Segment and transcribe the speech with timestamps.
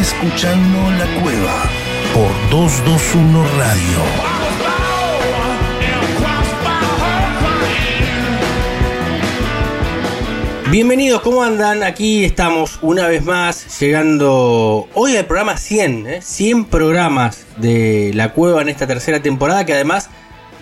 [0.00, 1.70] Escuchando La Cueva
[2.12, 3.98] por 221 Radio.
[10.72, 11.84] Bienvenidos, ¿cómo andan?
[11.84, 16.20] Aquí estamos una vez más llegando hoy al programa 100, ¿eh?
[16.20, 20.10] 100 programas de La Cueva en esta tercera temporada que además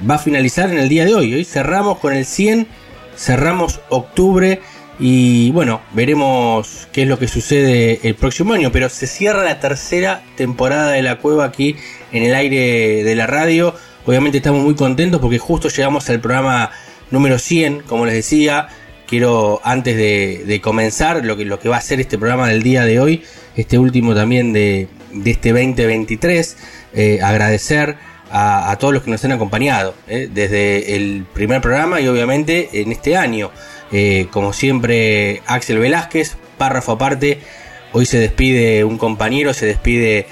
[0.09, 1.33] va a finalizar en el día de hoy.
[1.33, 2.69] Hoy cerramos con el 100,
[3.17, 4.61] cerramos octubre
[4.99, 9.59] y bueno, veremos qué es lo que sucede el próximo año, pero se cierra la
[9.59, 11.77] tercera temporada de La Cueva aquí
[12.13, 13.75] en el aire de la radio.
[14.05, 16.71] Obviamente estamos muy contentos porque justo llegamos al programa
[17.11, 18.69] número 100, como les decía
[19.13, 22.87] quiero antes de, comenzar lo que, lo que va a ser este programa del día
[22.87, 23.23] de hoy,
[23.57, 24.89] este último también de,
[25.27, 26.57] este 2023,
[26.95, 27.97] eh, agradecer
[28.31, 32.91] a, todos los que nos han acompañado eh, desde el primer programa y obviamente en
[32.91, 33.51] este año.
[33.93, 37.41] Eh, como siempre, Axel Velázquez, párrafo aparte,
[37.93, 40.27] hoy se despide un compañero, se despide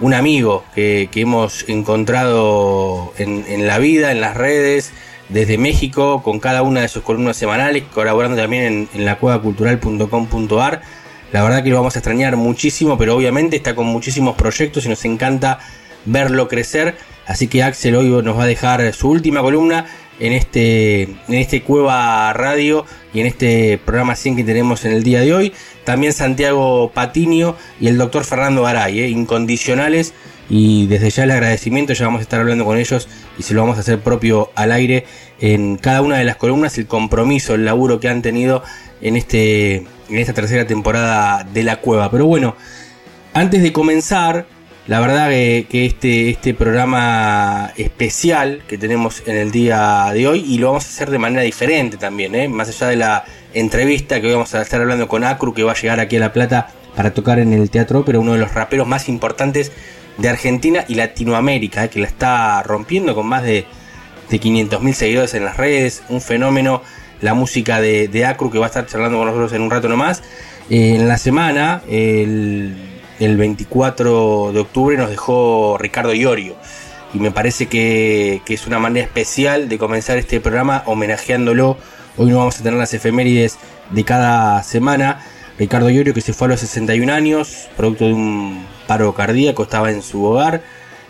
[0.00, 4.92] un amigo que, hemos encontrado en, la vida, en las redes,
[5.30, 10.82] desde México con cada una de sus columnas semanales, colaborando también en, en la cuevacultural.com.ar.
[11.32, 14.88] La verdad que lo vamos a extrañar muchísimo, pero obviamente está con muchísimos proyectos y
[14.88, 15.58] nos encanta
[16.04, 16.96] verlo crecer.
[17.26, 19.86] Así que Axel hoy nos va a dejar su última columna
[20.20, 25.02] en este, en este Cueva Radio y en este programa 100 que tenemos en el
[25.02, 25.52] día de hoy.
[25.84, 29.08] También Santiago Patinio y el doctor Fernando Garay, ¿eh?
[29.08, 30.14] incondicionales
[30.50, 33.08] y desde ya el agradecimiento, ya vamos a estar hablando con ellos
[33.38, 35.04] y se lo vamos a hacer propio al aire
[35.40, 38.62] en cada una de las columnas, el compromiso, el laburo que han tenido
[39.02, 42.10] en, este, en esta tercera temporada de La Cueva.
[42.10, 42.56] Pero bueno,
[43.34, 44.46] antes de comenzar,
[44.88, 50.56] la verdad que, este, este programa especial que tenemos en el día de hoy, y
[50.56, 52.48] lo vamos a hacer de manera diferente también, ¿eh?
[52.48, 55.72] más allá de la entrevista que hoy vamos a estar hablando con Acru, que va
[55.72, 58.54] a llegar aquí a La Plata para tocar en el teatro, pero uno de los
[58.54, 59.72] raperos más importantes
[60.16, 63.66] de Argentina y Latinoamérica, eh, que la está rompiendo con más de,
[64.30, 66.80] de 500.000 seguidores en las redes, un fenómeno,
[67.20, 70.22] la música de, Acru que va a estar charlando con nosotros en un rato nomás.
[70.70, 72.87] Eh, en la semana, el,
[73.18, 76.56] 24 de octubre, nos dejó Ricardo Iorio.
[77.14, 81.78] Y me parece que, que, es una manera especial de comenzar este programa homenajeándolo.
[82.16, 83.58] Hoy no vamos a tener las efemérides
[83.90, 85.24] de cada semana.
[85.58, 89.90] Ricardo Iorio que se fue a los 61 años, producto de un paro cardíaco, estaba
[89.90, 90.62] en su hogar,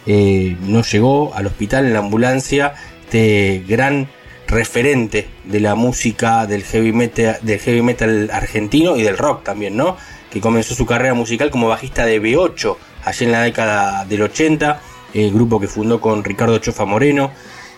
[0.06, 2.74] eh, no llegó al hospital en la ambulancia,
[3.04, 4.08] este gran
[4.46, 9.76] referente de la música del heavy metal, del heavy metal argentino y del rock también,
[9.76, 9.96] ¿no?
[10.30, 14.80] Que comenzó su carrera musical como bajista de B8 allí en la década del 80,
[15.14, 17.30] el grupo que fundó con Ricardo Chofa Moreno.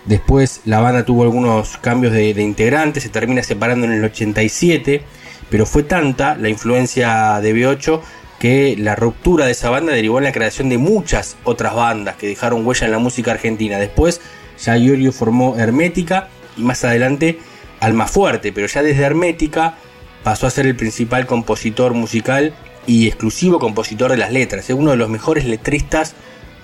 [0.05, 5.03] Después la banda tuvo algunos cambios de, integrantes, se termina separando en el 87,
[5.51, 8.01] pero fue tanta la influencia de B8
[8.39, 12.27] que la ruptura de esa banda derivó en la creación de muchas otras bandas que
[12.27, 13.79] dejaron huella en la música argentina.
[13.79, 14.23] Después
[14.59, 17.39] ya Iorio formó Hermética y más adelante
[17.81, 19.77] Alma Fuerte, pero ya desde Hermética
[20.23, 22.53] pasó a ser el principal compositor musical
[22.87, 24.69] y exclusivo compositor de las letras.
[24.69, 26.15] Es uno de los mejores letristas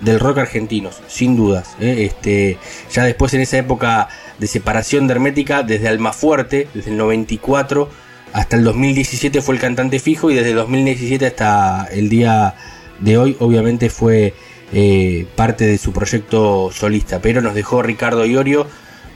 [0.01, 1.75] del rock argentino, sin dudas.
[1.79, 2.05] ¿eh?
[2.05, 2.57] Este,
[2.91, 7.89] ya después en esa época de separación de Hermética, desde Alma Fuerte, desde el 94,
[8.33, 12.55] hasta el 2017 fue el cantante fijo y desde el 2017 hasta el día
[12.99, 14.33] de hoy obviamente fue
[14.73, 17.19] eh, parte de su proyecto solista.
[17.21, 18.67] Pero nos dejó Ricardo Iorio,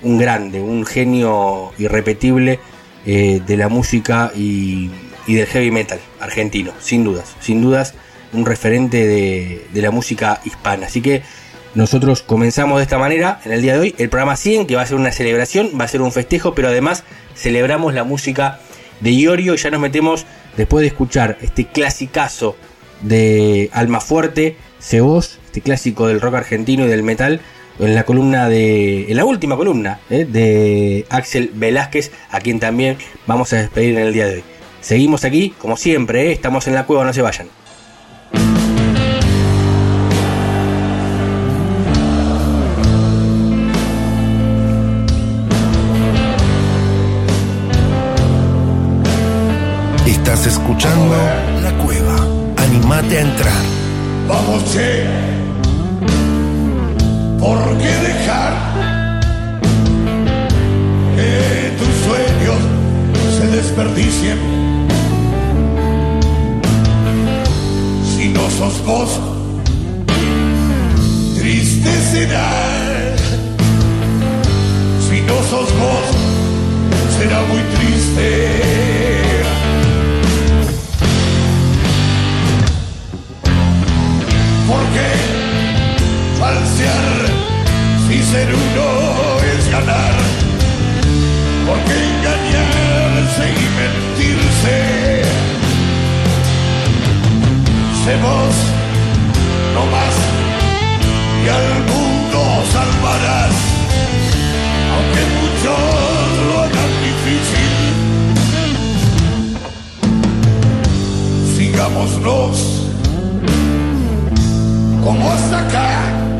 [0.02, 2.60] un grande, un genio irrepetible
[3.06, 4.90] eh, de la música y,
[5.28, 7.94] del heavy metal argentino, sin dudas, sin dudas
[8.34, 10.88] un referente de, de la música hispana.
[10.88, 11.22] Así que
[11.74, 14.82] nosotros comenzamos de esta manera en el día de hoy el programa 100, que va
[14.82, 17.04] a ser una celebración, va a ser un festejo, pero además
[17.36, 18.60] celebramos la música
[19.00, 19.56] de Iorio.
[19.56, 20.26] Ya nos metemos,
[20.58, 22.58] después de escuchar este clasicazo
[23.02, 27.42] de Alma Fuerte, Cebos, este clásico del rock argentino y del metal,
[27.82, 29.12] en la columna de.
[29.12, 32.98] en la última columna eh, de Axel Velázquez, a quien también
[33.28, 34.44] vamos a despedir en el día de hoy.
[34.82, 37.48] Seguimos aquí, como siempre, eh, estamos en la cueva, no se vayan.
[50.46, 51.16] escuchando
[51.62, 52.16] La Cueva.
[52.58, 53.64] Animate a entrar.
[54.28, 55.51] Vamos, che.
[57.42, 58.54] ¿Por qué dejar
[61.16, 62.62] que tus sueños
[63.36, 64.38] se desperdicien?
[68.06, 69.20] Si no sos vos,
[71.36, 72.52] triste será.
[75.10, 76.08] Si no sos vos,
[77.18, 78.62] será muy triste.
[84.68, 87.31] ¿Por qué falsear
[88.12, 88.88] y ser uno
[89.56, 90.16] es ganar.
[91.68, 94.78] Porque engañarse y mentirse,
[98.06, 98.54] semos
[99.74, 100.16] no más
[101.44, 102.40] y al mundo
[102.74, 103.56] salvarás,
[104.94, 105.82] aunque muchos
[106.48, 107.72] lo hagan difícil.
[111.56, 112.56] Sigámonos
[115.04, 116.31] como hasta acá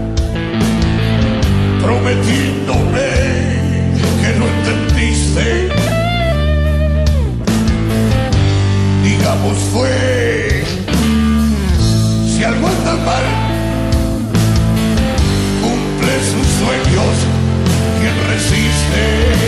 [1.82, 3.10] prometiéndome
[4.22, 5.70] que no entendiste.
[9.04, 10.64] Digamos fue,
[12.28, 13.26] si algo anda mal,
[15.62, 17.16] cumple sus sueños,
[18.00, 19.42] quien resiste.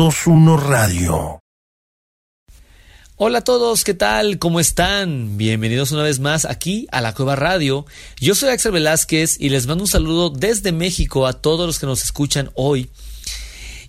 [0.00, 1.40] 321 Radio.
[3.16, 4.38] Hola a todos, ¿qué tal?
[4.38, 5.36] ¿Cómo están?
[5.36, 7.84] Bienvenidos una vez más aquí a la Cueva Radio.
[8.18, 11.84] Yo soy Axel Velázquez y les mando un saludo desde México a todos los que
[11.84, 12.88] nos escuchan hoy.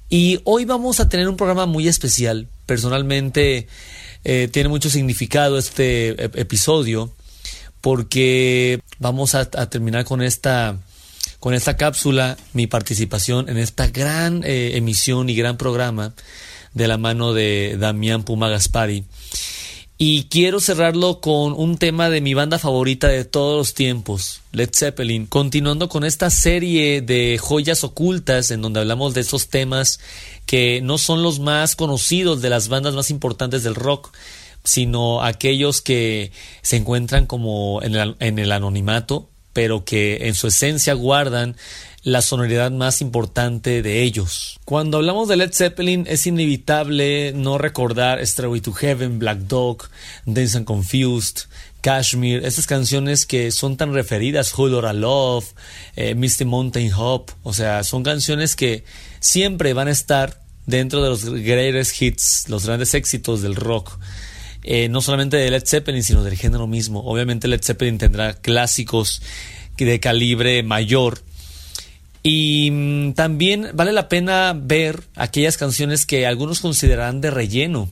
[0.10, 2.50] Y hoy vamos a tener un programa muy especial.
[2.66, 3.70] Personalmente
[4.26, 7.16] eh, tiene mucho significado este eh, episodio
[7.80, 10.78] porque vamos a terminar con esta
[11.42, 16.14] con esta cápsula mi participación en esta gran eh, emisión y gran programa
[16.76, 19.06] de la mano de Damián Puma Gaspari.
[19.98, 24.70] Y quiero cerrarlo con un tema de mi banda favorita de todos los tiempos, Led
[24.72, 30.00] Zeppelin, continuando con esta serie de joyas ocultas en donde hablamos de esos temas
[30.46, 34.16] que no son los más conocidos de las bandas más importantes del rock,
[34.64, 36.32] sino aquellos que
[36.62, 41.56] se encuentran como en en el anonimato, pero que en su esencia guardan
[42.04, 44.60] la sonoridad más importante de ellos.
[44.66, 49.90] Cuando hablamos de Led Zeppelin es inevitable no recordar Stairway to Heaven, Black Dog,
[50.26, 51.42] Dance and Confused,
[51.82, 55.46] Kashmir, esas canciones que son tan referidas, Whole a Love,
[55.96, 58.84] eh, Misty Mountain Hop, o sea, son canciones que
[59.20, 63.98] siempre van a estar dentro de los greatest hits, los grandes éxitos del rock.
[64.64, 67.04] Eh, no solamente de Led Zeppelin, sino del género mismo.
[67.06, 69.22] Obviamente Led Zeppelin tendrá clásicos
[69.78, 71.22] de calibre mayor,
[72.24, 77.90] y mm, también vale la pena ver aquellas canciones que algunos considerarán de relleno.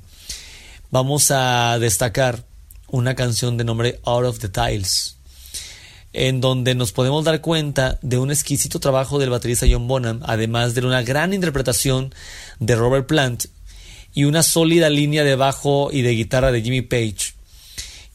[0.91, 2.43] Vamos a destacar
[2.87, 5.17] una canción de nombre Out of the Tiles,
[6.13, 10.73] en donde nos podemos dar cuenta de un exquisito trabajo del baterista John Bonham, además
[10.73, 12.13] de una gran interpretación
[12.59, 13.45] de Robert Plant
[14.13, 17.33] y una sólida línea de bajo y de guitarra de Jimmy Page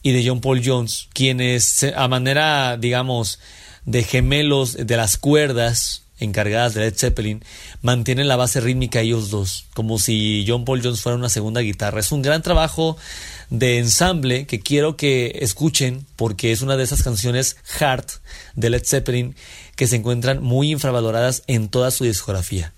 [0.03, 3.39] y de John Paul Jones, quienes a manera, digamos,
[3.85, 7.43] de gemelos de las cuerdas, encargadas de Led Zeppelin
[7.81, 11.99] mantienen la base rítmica ellos dos, como si John Paul Jones fuera una segunda guitarra.
[11.99, 12.97] Es un gran trabajo
[13.49, 18.05] de ensamble que quiero que escuchen porque es una de esas canciones hard
[18.55, 19.35] de Led Zeppelin
[19.75, 22.73] que se encuentran muy infravaloradas en toda su discografía.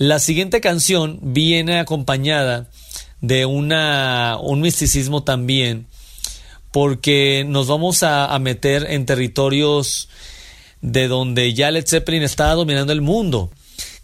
[0.00, 2.70] La siguiente canción viene acompañada
[3.20, 5.88] de una, un misticismo también,
[6.72, 10.08] porque nos vamos a, meter en territorios
[10.80, 13.50] de donde ya Led Zeppelin está dominando el mundo.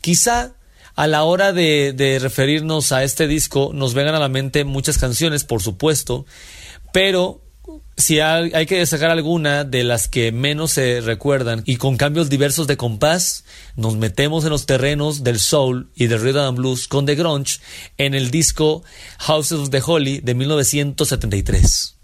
[0.03, 0.53] Quizá
[0.97, 5.45] a la hora de, referirnos a este disco nos vengan a la mente muchas canciones,
[5.45, 6.27] por supuesto,
[6.93, 7.41] pero
[7.97, 12.29] si hay, hay, que destacar alguna de las que menos se recuerdan y con cambios
[12.29, 16.89] diversos de compás, nos metemos en los terrenos del soul y del rhythm and blues
[16.89, 17.61] con The Grunge
[17.97, 18.85] en el disco
[19.19, 21.96] Houses of the Holy de 1973.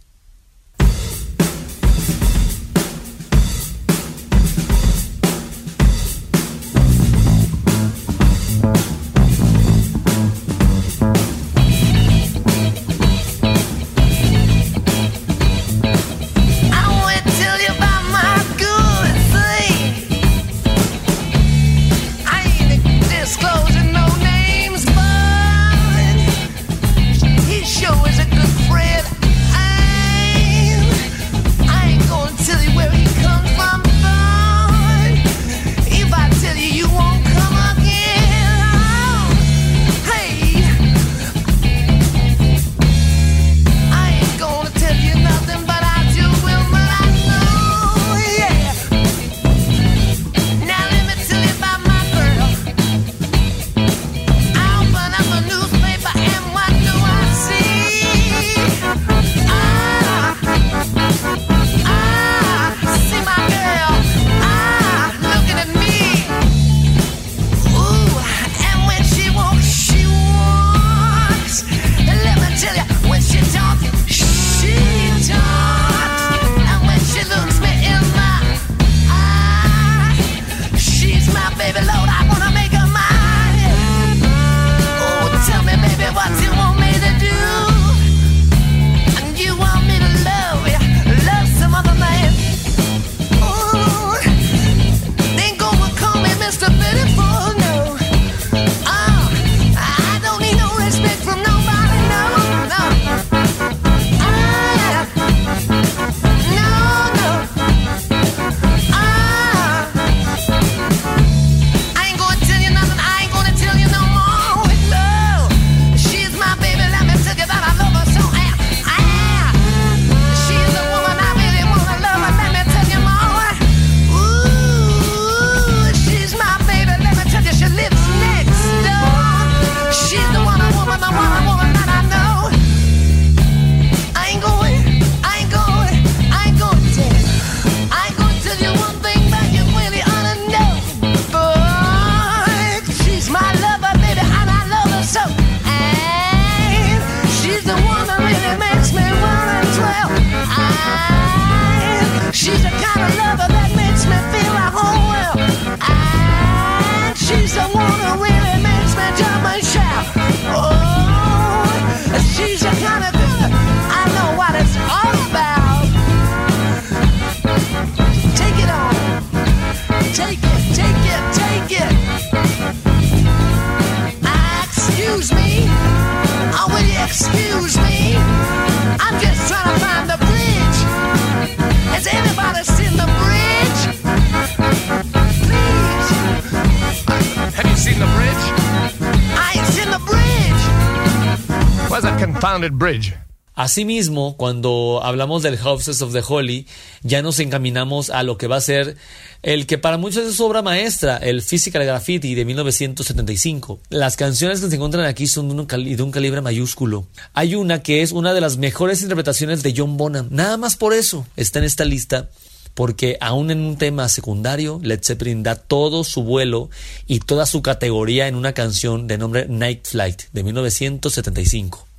[193.55, 196.67] Asimismo, cuando hablamos del Houses of the Holy,
[197.03, 198.97] ya nos encaminamos a lo que va a ser
[199.43, 203.81] el que para muchos es su obra maestra, el Physical Graffiti de 1975.
[203.91, 207.07] Las canciones que se encuentran aquí son de un, de un calibre mayúsculo.
[207.35, 210.29] Hay una que es una de las mejores interpretaciones de John Bonham.
[210.31, 212.31] Nada más por eso está en esta lista
[212.73, 216.71] porque aún en un tema secundario, Led Zeppelin da todo su vuelo
[217.07, 221.92] y toda su categoría en una canción de nombre Night Flight de 1975.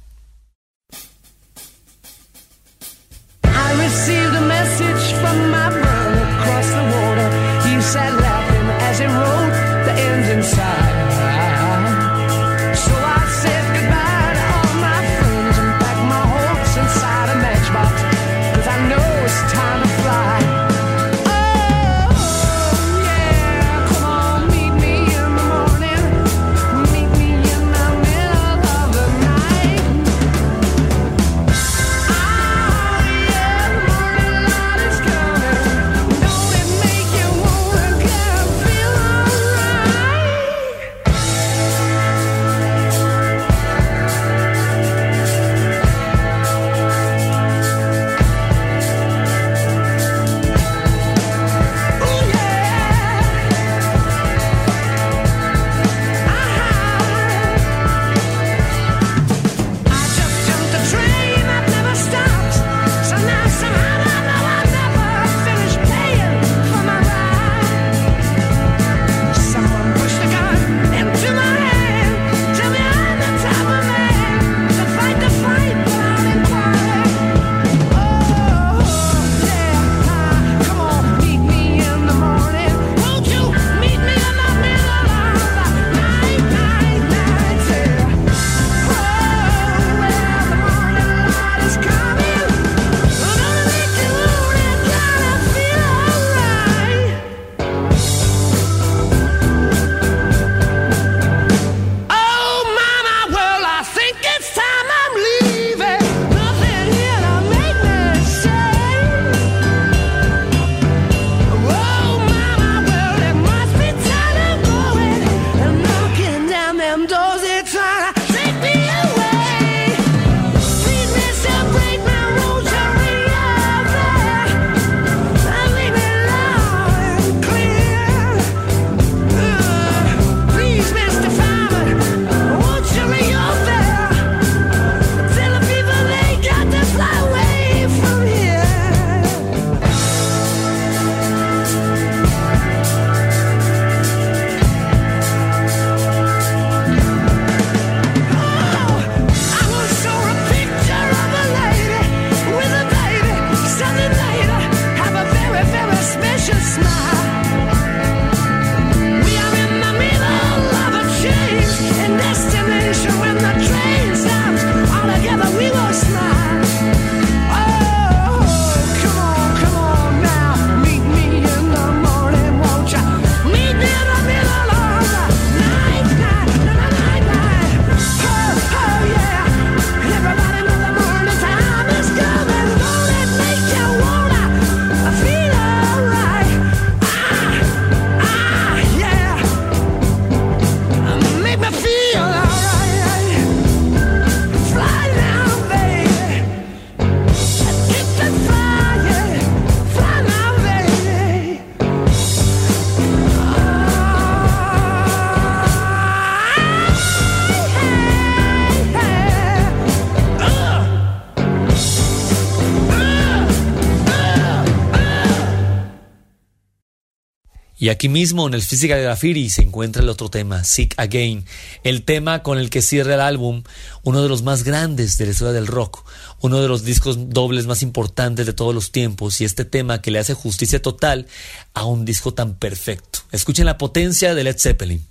[217.83, 221.43] Y aquí mismo en el Physical Graffiti se encuentra el otro tema, Sick Again,
[221.83, 223.63] el tema con el que cierra el álbum,
[224.03, 226.05] uno de los más grandes de la historia del rock,
[226.39, 230.11] uno de los discos dobles más importantes de todos los tiempos y este tema que
[230.11, 231.27] le hace justicia total
[231.73, 233.19] a un disco tan perfecto.
[233.33, 235.05] Escuchen la potencia de Led Zeppelin.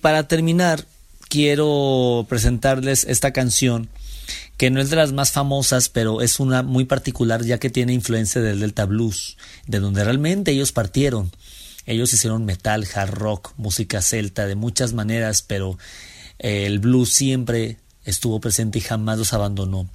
[0.00, 0.84] Para terminar,
[1.28, 3.88] quiero presentarles esta canción
[4.56, 7.94] que no es de las más famosas, pero es una muy particular ya que tiene
[7.94, 11.30] influencia del Delta Blues, de donde realmente ellos partieron.
[11.86, 15.78] Ellos hicieron metal, hard rock, música celta de muchas maneras, pero
[16.38, 19.88] eh, el blues siempre estuvo presente y jamás los abandonó.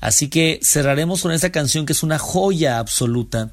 [0.00, 3.52] Así que cerraremos con esta canción que es una joya absoluta.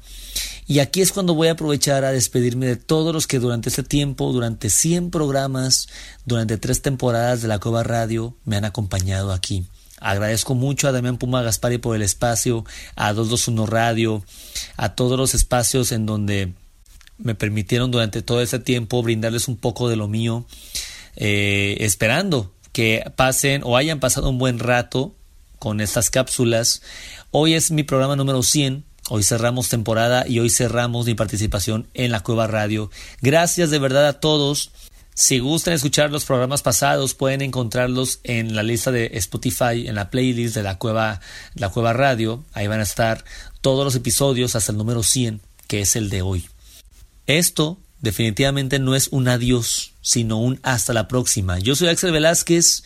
[0.66, 3.82] Y aquí es cuando voy a aprovechar a despedirme de todos los que durante este
[3.82, 5.88] tiempo, durante 100 programas,
[6.24, 9.66] durante tres temporadas de la Cueva Radio, me han acompañado aquí.
[10.00, 12.64] Agradezco mucho a Damián Puma Gaspari por el espacio,
[12.96, 14.24] a 221 Radio,
[14.76, 16.52] a todos los espacios en donde
[17.18, 20.46] me permitieron durante todo este tiempo brindarles un poco de lo mío,
[21.16, 25.14] eh, esperando que pasen o hayan pasado un buen rato
[25.58, 26.82] con estas cápsulas.
[27.30, 28.84] Hoy es mi programa número 100.
[29.08, 32.90] Hoy cerramos temporada y hoy cerramos mi participación en la Cueva Radio.
[33.20, 34.72] Gracias de verdad a todos.
[35.14, 40.10] Si gustan escuchar los programas pasados, pueden encontrarlos en la lista de Spotify, en la
[40.10, 41.20] playlist de la Cueva,
[41.54, 42.44] la Cueva Radio.
[42.52, 43.24] Ahí van a estar
[43.62, 46.46] todos los episodios hasta el número 100, que es el de hoy.
[47.26, 51.58] Esto definitivamente no es un adiós, sino un hasta la próxima.
[51.58, 52.84] Yo soy Axel Velázquez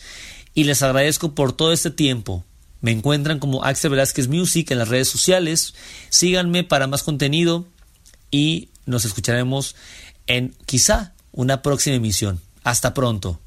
[0.53, 2.45] y les agradezco por todo este tiempo.
[2.81, 5.73] Me encuentran como Axel Velázquez Music en las redes sociales.
[6.09, 7.65] Síganme para más contenido
[8.31, 9.75] y nos escucharemos
[10.27, 12.41] en quizá una próxima emisión.
[12.63, 13.39] Hasta pronto.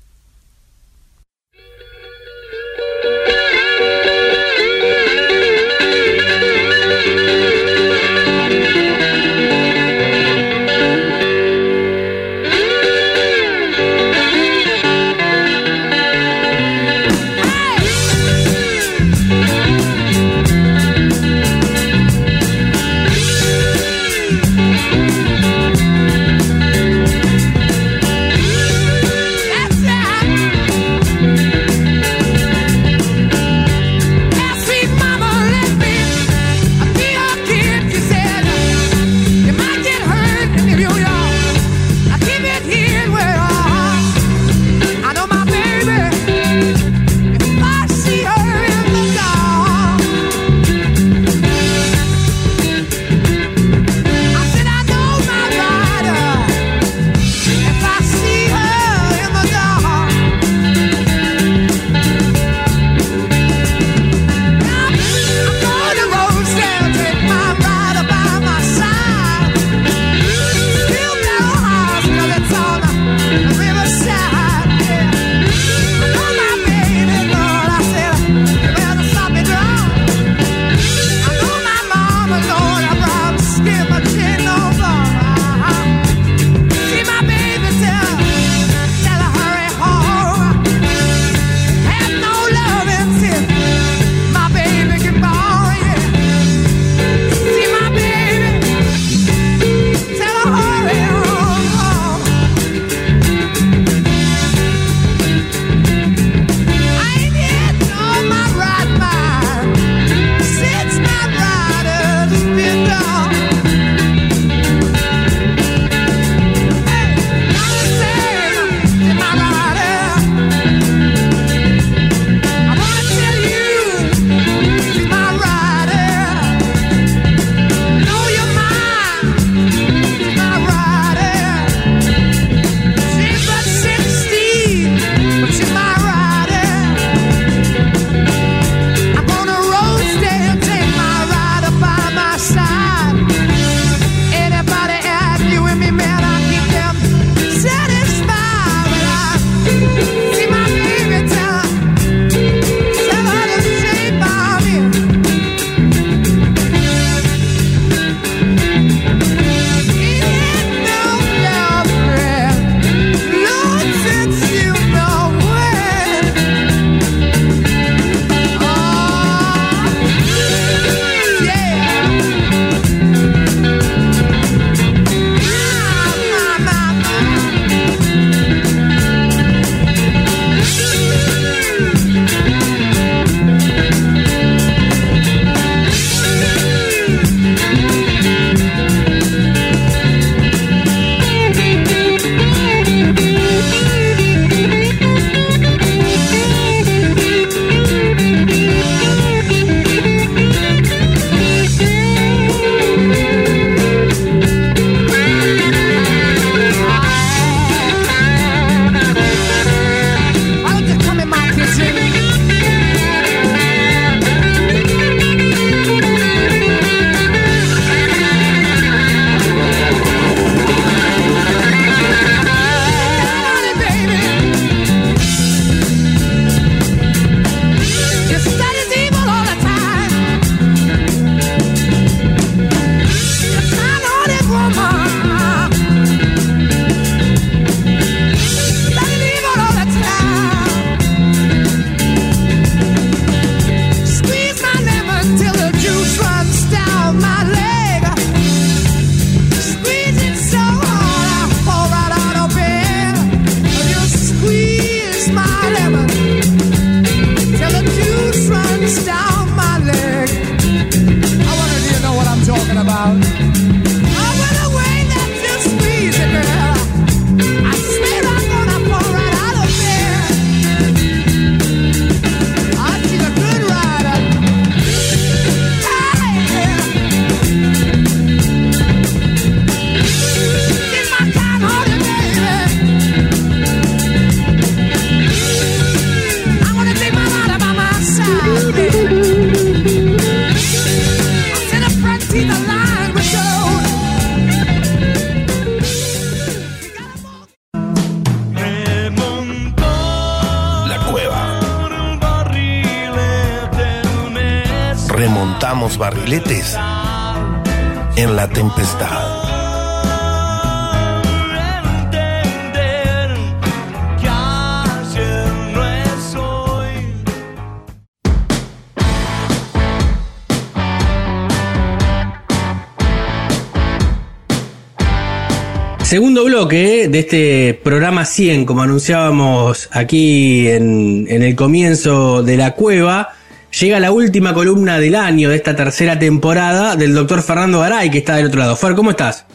[327.15, 333.35] De este programa 100, como anunciábamos aquí en, en el comienzo de la cueva.
[333.81, 338.19] Llega la última columna del año de esta tercera temporada del doctor Fernando Garay, que
[338.19, 338.75] está del otro lado.
[338.75, 339.46] Fer, ¿cómo estás?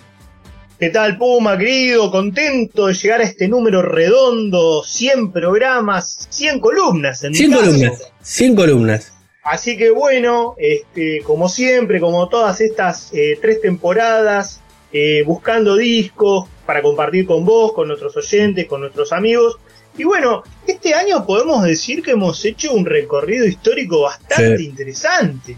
[0.80, 2.10] ¿Qué tal, Puma, querido?
[2.12, 7.26] Contento de llegar a este número redondo, 100 programas, 100 columnas.
[7.26, 7.64] En mi 100 caso.
[7.66, 8.12] columnas.
[8.22, 9.14] 100 columnas.
[9.44, 14.62] Así que bueno, este, como siempre, como todas estas eh, tres temporadas,
[14.94, 19.58] eh, buscando discos para compartir con vos, con nuestros oyentes, con nuestros amigos.
[19.98, 24.66] Y bueno, este año podemos decir que hemos hecho un recorrido histórico bastante Sí.
[24.66, 25.58] interesante.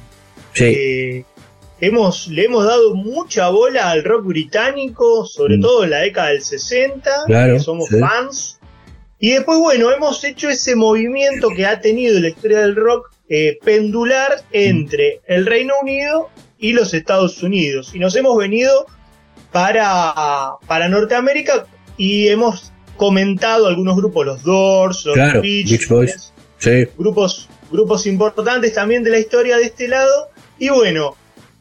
[0.54, 0.64] Sí.
[0.64, 1.26] Eh,
[1.82, 5.62] hemos, le hemos dado mucha bola al rock británico, sobre Mm.
[5.62, 8.00] todo en la década del 60, Claro, que somos sí.
[8.00, 8.60] fans.
[9.20, 13.60] Y después, bueno, hemos hecho ese movimiento que ha tenido la historia del rock eh,
[13.66, 17.92] pendular entre el Reino Unido y los Estados Unidos.
[17.94, 18.86] Y nos hemos venido
[19.52, 21.66] para, para Norteamérica
[21.98, 26.34] y hemos comentado algunos grupos, los Doors, los Claro, Beach Beach Boys.
[26.58, 26.88] Sí.
[26.98, 30.30] grupos, grupos importantes también de la historia de este lado.
[30.60, 31.16] Y bueno,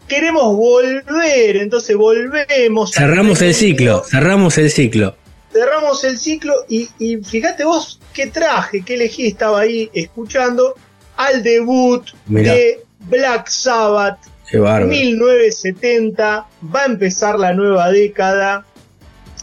[0.07, 2.93] queremos volver, entonces volvemos.
[2.93, 4.05] Cerramos el ciclo.
[4.05, 5.17] Cerramos el ciclo.
[5.53, 10.75] cerramos el ciclo y, y fíjate vos qué traje, qué elegí, estaba ahí escuchando
[11.17, 12.53] al debut Mirá.
[12.53, 14.19] de Black Sabbath
[14.51, 14.87] Qué bárbaro.
[14.89, 16.47] 1970.
[16.75, 18.65] Va a empezar la nueva década.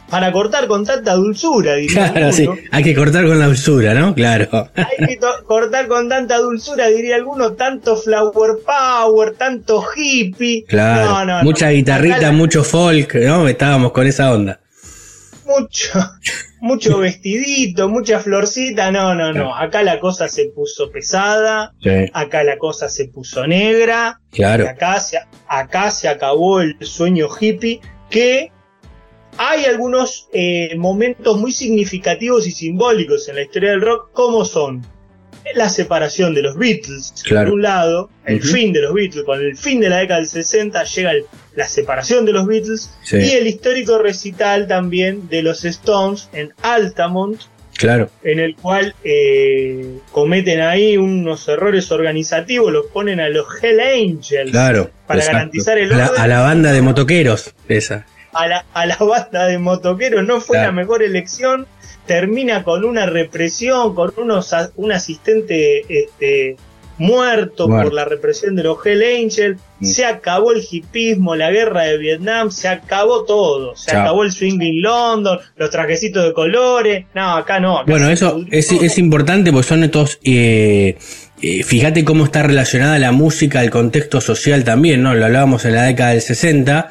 [0.10, 2.44] Para cortar con tanta dulzura, diría Claro, sí.
[2.44, 2.62] alguno.
[2.72, 4.16] Hay que cortar con la usura, ¿no?
[4.16, 4.70] Claro.
[4.74, 10.64] Hay que cortar con tanta dulzura, diría alguno, tanto flower power, tanto hippie.
[10.66, 11.10] Claro.
[11.10, 11.44] No, no, no.
[11.44, 13.50] Mucha guitarrita, la- mucho folk, ¿no?
[13.50, 14.62] Estábamos con esa onda.
[15.48, 15.92] Mucho,
[16.62, 18.92] mucho vestidito, mucha florcita.
[18.92, 19.56] No, no, no.
[19.56, 21.90] Acá la cosa se puso pesada, Sí.
[22.14, 24.20] acá la cosa se puso negra.
[24.32, 24.68] Y Claro.
[24.68, 25.18] acá se,
[25.48, 27.80] acá se acabó el sueño hippie
[28.10, 28.52] que
[29.38, 34.86] hay algunos eh, momentos muy significativos y simbólicos en la historia del rock, como son
[35.56, 37.48] la separación de los Beatles, Claro.
[37.50, 40.28] por un lado, el fin de los Beatles, con el fin de la década del
[40.28, 41.26] 60 llega el-
[41.58, 43.18] la separación de los Beatles Sí.
[43.18, 47.42] y el histórico recital también de los Stones en Altamont,
[47.76, 48.10] Claro.
[48.24, 54.52] en el cual eh, cometen ahí unos errores organizativos, los ponen a los Hell Angels
[54.52, 54.92] Claro.
[55.08, 55.38] para exacto.
[55.38, 56.22] garantizar el la, orden.
[56.22, 58.06] a la banda de motoqueros, esa.
[58.34, 60.26] a la, a la banda de motoqueros.
[60.26, 60.68] No fue Claro.
[60.72, 61.66] la mejor elección.
[62.06, 66.56] Termina con una represión, con unos, un asistente este,
[66.98, 67.90] muerto, Muerto.
[67.90, 69.60] por la represión de los Hell Angels.
[69.80, 69.86] Mm.
[69.86, 73.76] Se acabó el hipismo, la guerra de Vietnam, se acabó todo.
[73.76, 74.02] Se Chao.
[74.02, 77.06] acabó el swing in London, los trajecitos de colores.
[77.14, 77.80] No, acá no.
[77.80, 80.20] acá Bueno, eso es importante porque son estos.
[80.24, 80.98] Eh,
[81.42, 85.14] eh, fíjate cómo está relacionada la música al contexto social también, ¿no?
[85.14, 86.90] Lo hablábamos en la década del 60.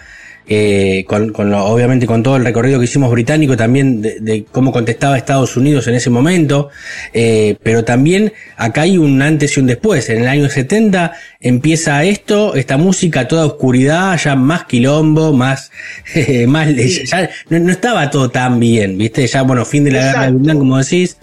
[0.49, 4.45] Eh, con, con lo- obviamente con todo el recorrido que hicimos británico también de, de
[4.45, 6.71] cómo contestaba Estados Unidos en ese momento,
[7.13, 10.09] eh, pero también acá hay un antes y un después.
[10.11, 15.71] En el año 70 empieza esto, esta música toda oscuridad, ya más quilombo, más,
[16.47, 16.69] más
[17.05, 20.33] ya no, no estaba todo tan bien, viste, ya bueno, fin de la guerra de.
[20.33, 21.19] Vietnam, como decís,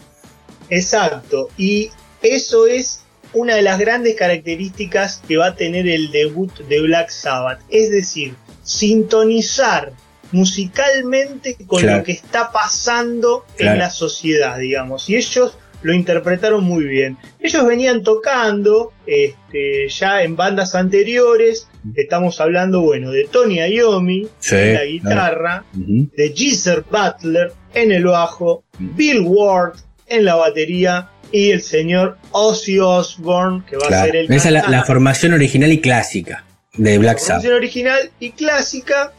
[0.69, 6.51] Exacto, y eso es una de las grandes características que va a tener el debut
[6.67, 9.93] de Black Sabbath, es decir, sintonizar
[10.31, 11.97] musicalmente con Claro.
[11.99, 13.73] lo que está pasando Claro.
[13.73, 17.17] en la sociedad, digamos, y ellos lo interpretaron muy bien.
[17.41, 24.55] Ellos venían tocando este, ya en bandas anteriores, estamos hablando, bueno, de Tony Iommi Sí,
[24.55, 24.89] en la claro.
[24.91, 29.73] guitarra, de Geezer Butler en el bajo, Bill Ward
[30.07, 34.69] en la batería y el señor Ozzy Osbourne, que va a ser el Esa es
[34.69, 36.45] la, formación original y clásica
[36.77, 37.45] de Black Sabbath.
[37.45, 39.13] original y clásica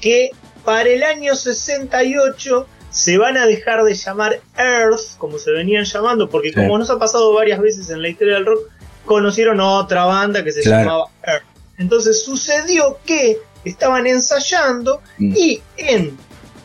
[0.00, 0.30] que
[0.64, 6.28] para el año 68 se van a dejar de llamar Earth, como se venían llamando,
[6.28, 6.54] porque Sí.
[6.54, 8.68] como nos ha pasado varias veces en la historia del rock,
[9.04, 10.84] conocieron a otra banda que se Claro.
[10.84, 11.44] llamaba Earth.
[11.78, 15.34] Entonces sucedió que estaban ensayando Mm.
[15.36, 16.18] y en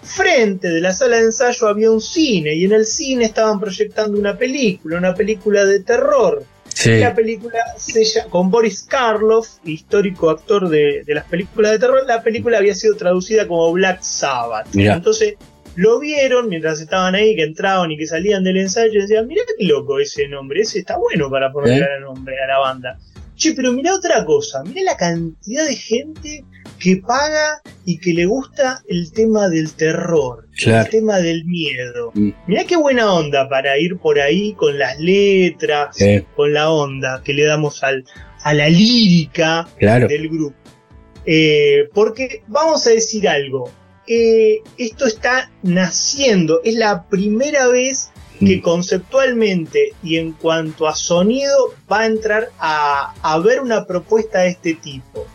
[0.04, 4.18] frente de la sala de ensayo había un cine y en el cine estaban proyectando
[4.18, 6.44] una película, una película de terror.
[6.76, 7.00] Sí.
[7.00, 12.04] La película se llama, con Boris Karloff, histórico actor de, de las películas de terror,
[12.06, 14.68] la película había sido traducida como Black Sabbath.
[14.76, 14.96] Mirá.
[14.96, 15.36] Entonces
[15.76, 19.42] lo vieron mientras estaban ahí, que entraban y que salían del ensayo y decían, mira
[19.58, 21.96] qué loco ese nombre, ese está bueno para ponerle ¿Eh?
[21.98, 23.00] el nombre a la banda.
[23.38, 26.46] Che, pero mirá otra cosa, mirá la cantidad de gente
[26.80, 30.86] que paga y que le gusta el tema del terror, Claro.
[30.86, 32.12] el tema del miedo.
[32.14, 32.30] Mm.
[32.48, 36.24] Mirá qué buena onda para ir por ahí con las letras, Sí.
[36.36, 38.04] con la onda que le damos al,
[38.44, 40.08] a la lírica Claro.
[40.08, 40.56] del grupo.
[41.26, 43.72] Eh, porque vamos a decir algo,
[44.08, 48.62] eh, esto está naciendo, es la primera vez que Mm.
[48.62, 51.56] conceptualmente y en cuanto a sonido
[51.92, 55.26] va a entrar a, a ver una propuesta de este tipo.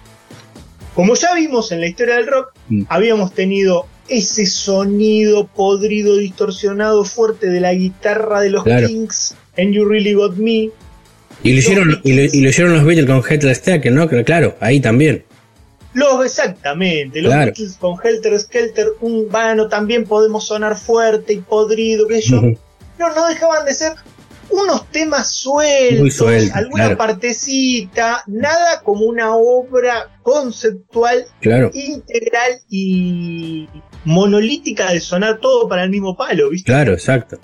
[0.95, 2.83] Como ya vimos en la historia del rock, Mm.
[2.89, 8.89] habíamos tenido ese sonido podrido, distorsionado, fuerte de la guitarra de los Claro.
[8.89, 10.71] Kings en You Really Got Me.
[11.43, 14.09] Y lo hicieron, y lo, y lo hicieron los Beatles con Headless Stacker, ¿no?
[14.25, 15.25] Claro, ahí también.
[15.95, 17.47] Los, exactamente, los Claro.
[17.47, 22.43] Beatles con Helter Skelter, un vano también podemos sonar fuerte y podrido, sé yo.
[22.43, 23.93] No, no dejaban de ser
[24.51, 26.97] unos temas sueltos, alguna claro.
[26.97, 33.69] partecita, nada como una obra conceptual, Claro, integral y
[34.05, 36.71] monolítica de sonar todo para el mismo palo, ¿viste?
[36.73, 37.39] claro, exacto.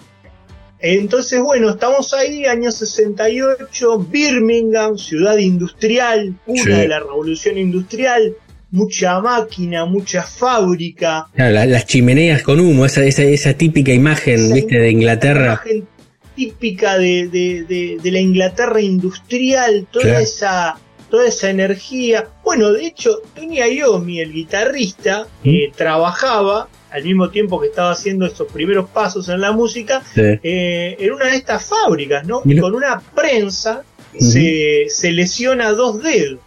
[0.79, 6.69] Entonces, bueno, estamos ahí, año 68, Birmingham, ciudad industrial, una Sí.
[6.71, 8.35] de la revolución industrial,
[8.71, 14.35] mucha máquina, mucha fábrica, Claro, la- las chimeneas con humo, esa, esa, esa típica imagen,
[14.35, 15.61] Esa viste, de Inglaterra.
[15.65, 15.89] imagen
[16.37, 20.21] típica de, de- de- de la Inglaterra industrial, toda Claro.
[20.21, 20.79] esa
[21.11, 22.27] toda esa energía.
[22.45, 25.49] Bueno, de hecho, Tony Iommi, el guitarrista, ¿Mm?
[25.49, 30.21] eh, trabajaba al mismo tiempo que estaba haciendo esos primeros pasos en la música Sí.
[30.43, 32.43] eh, en una de estas fábricas, ¿no?
[32.45, 33.85] Y con una prensa
[34.19, 36.41] se, se lesiona dos dedos.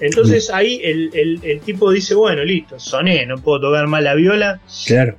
[0.00, 4.14] Entonces ahí el, el- el tipo dice, bueno, listo, soné, no puedo tocar más la
[4.14, 4.60] viola.
[4.86, 5.16] Claro.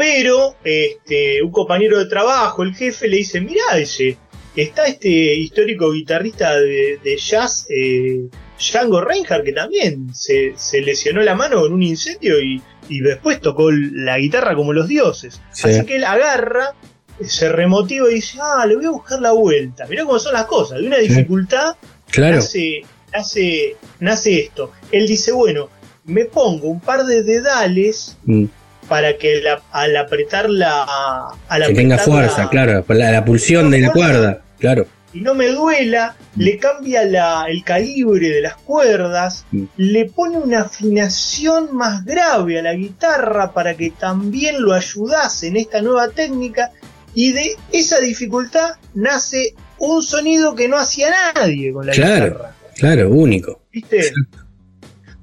[0.00, 4.16] Pero este, un compañero de trabajo, el jefe, le dice, mirá, dice,
[4.56, 8.22] está este histórico guitarrista de, de jazz, eh,
[8.58, 13.42] Django Reinhardt, que también se, se lesionó la mano en un incendio y, y después
[13.42, 15.40] tocó la guitarra como los dioses.
[15.52, 15.68] Sí.
[15.68, 16.74] Así que él agarra,
[17.22, 19.86] se remotiva y dice, ah, le voy a buscar la vuelta.
[19.86, 21.76] Mirá cómo son las cosas, de una dificultad
[22.10, 22.36] Claro.
[22.36, 22.82] nace,
[23.12, 24.72] nace, nace esto.
[24.92, 25.68] Él dice, bueno,
[26.04, 28.44] me pongo un par de dedales Mm.
[28.90, 31.28] Para que la- al apretar la...
[31.48, 32.84] Al Que tenga fuerza, la- claro.
[32.88, 34.86] La, la pulsión de la cuerda, claro.
[35.12, 36.40] Y no me duela, Mm.
[36.42, 39.64] le cambia la- el calibre de las cuerdas, Mm.
[39.76, 45.56] le pone una afinación más grave a la guitarra para que también lo ayudase en
[45.56, 46.70] esta nueva técnica
[47.14, 52.24] y de esa dificultad nace un sonido que no hacía nadie con la Claro.
[52.26, 52.54] guitarra.
[52.76, 53.62] Claro, único.
[53.72, 54.12] ¿Viste?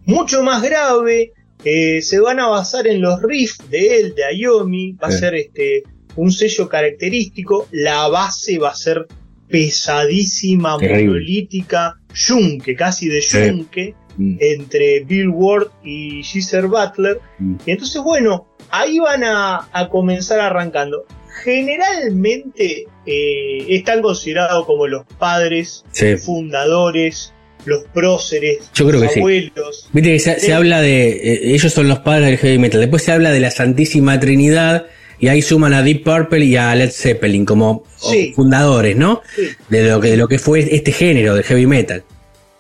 [0.05, 1.34] Mucho más grave,
[1.70, 5.36] eh, se van a basar en los riffs de él, de Ayomi, va a ser
[5.36, 5.84] este
[6.15, 9.05] un sello característico, la base va a ser
[9.49, 11.05] pesadísima, Terrible.
[11.07, 14.38] monolítica, yunque, casi de yunque, Mm.
[14.39, 17.20] entre Bill Ward y Geezer Butler.
[17.39, 17.55] Mm.
[17.65, 21.05] Y entonces, bueno, ahí van a, a comenzar arrancando.
[21.43, 25.86] Generalmente eh, están considerados como los padres
[26.26, 27.34] fundadores,
[27.68, 29.20] los próceres, Yo creo los que sí.
[29.20, 29.89] abuelos.
[29.93, 30.45] Viste que se, Sí.
[30.47, 31.09] se habla de.
[31.09, 32.80] eh, ellos son los padres del heavy metal.
[32.82, 34.86] Después se habla de la Santísima Trinidad.
[35.20, 38.34] Y ahí suman a Deep Purple y a Led Zeppelin como Sí.
[38.36, 39.22] fundadores, ¿no?
[39.36, 42.03] Sí, De lo, que, de lo que fue este género de heavy metal.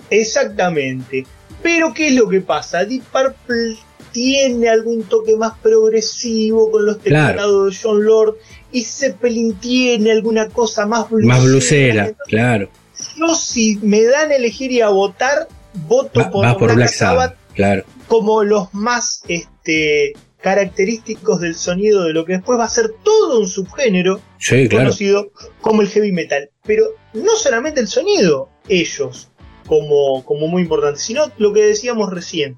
[0.09, 1.25] exactamente.
[1.61, 2.83] Pero ¿qué es lo que pasa?
[2.85, 3.75] Deep Purple
[4.11, 7.27] tiene algún toque más progresivo con los Claro.
[7.29, 8.35] teclados de John Lord
[8.71, 11.35] y Zeppelin tiene alguna cosa más blusera.
[11.35, 12.69] Más blusera, claro.
[13.17, 15.47] Yo si me dan a elegir y a votar,
[15.87, 17.83] voto Va- por por Black Sabbath, claro.
[18.07, 23.39] como los más este, característicos del sonido de lo que después va a ser todo
[23.39, 24.85] un subgénero Sí, claro.
[24.85, 26.49] conocido como el heavy metal.
[26.65, 29.29] Pero no solamente el sonido, ellos
[29.67, 32.57] como, como muy importante, sino lo que decíamos recién,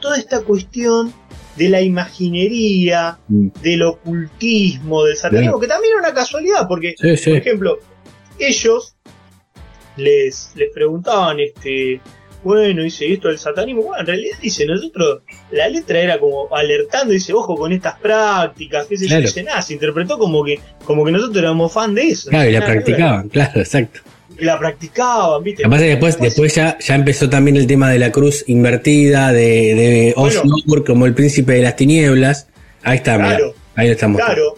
[0.00, 1.12] toda esta cuestión
[1.56, 3.48] de la imaginería, Mm.
[3.62, 7.30] del ocultismo, del satanismo, que también era una casualidad, porque, Sí, sí.
[7.30, 7.78] por ejemplo,
[8.38, 8.94] ellos
[9.98, 12.00] les, les preguntaban, este,
[12.42, 13.82] bueno, dice, ¿y esto del satanismo?
[13.82, 18.86] Bueno, en realidad dice, nosotros, la letra era como alertando, dice, ojo con estas prácticas,
[18.86, 19.22] qué sé yo, Claro.
[19.22, 22.30] dice, nada, se interpretó como que, como que nosotros éramos fan de eso.
[22.30, 24.00] Claro, y la practicaban, claro, exacto.
[24.38, 25.62] Y la practicaban, ¿viste?
[25.64, 29.74] Es que después, después ya, ya empezó también el tema de la cruz invertida, de,
[29.74, 30.84] de Bueno.
[30.86, 32.46] Como el príncipe de las tinieblas.
[32.84, 33.16] Ahí está.
[33.16, 33.54] Claro.
[33.74, 34.20] Ahí lo estamos.
[34.20, 34.54] Claro,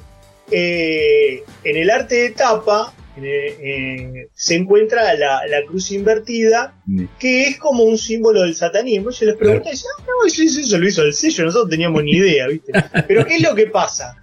[0.51, 2.93] eh, en el arte de tapa
[3.23, 7.05] eh, eh, se encuentra la, la cruz invertida, Mm.
[7.18, 9.11] que es como un símbolo del satanismo.
[9.11, 12.12] Yo les pregunté, y ah, no, eso, eso lo hizo el sello, nosotros teníamos ni
[12.12, 12.73] idea, ¿viste?
[13.09, 14.16] Pero ¿qué es lo que pasa?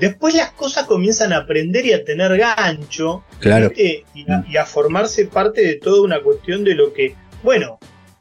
[0.00, 3.22] después las cosas comienzan a aprender y a tener gancho.
[3.38, 3.68] Claro.
[3.68, 4.04] ¿viste?
[4.14, 7.78] Y, a, y a formarse parte de toda una cuestión de lo que, bueno,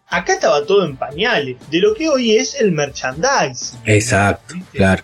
[0.07, 3.79] acá estaba todo en pañales, de lo que hoy es el merchandising.
[3.85, 5.03] Exacto, claro.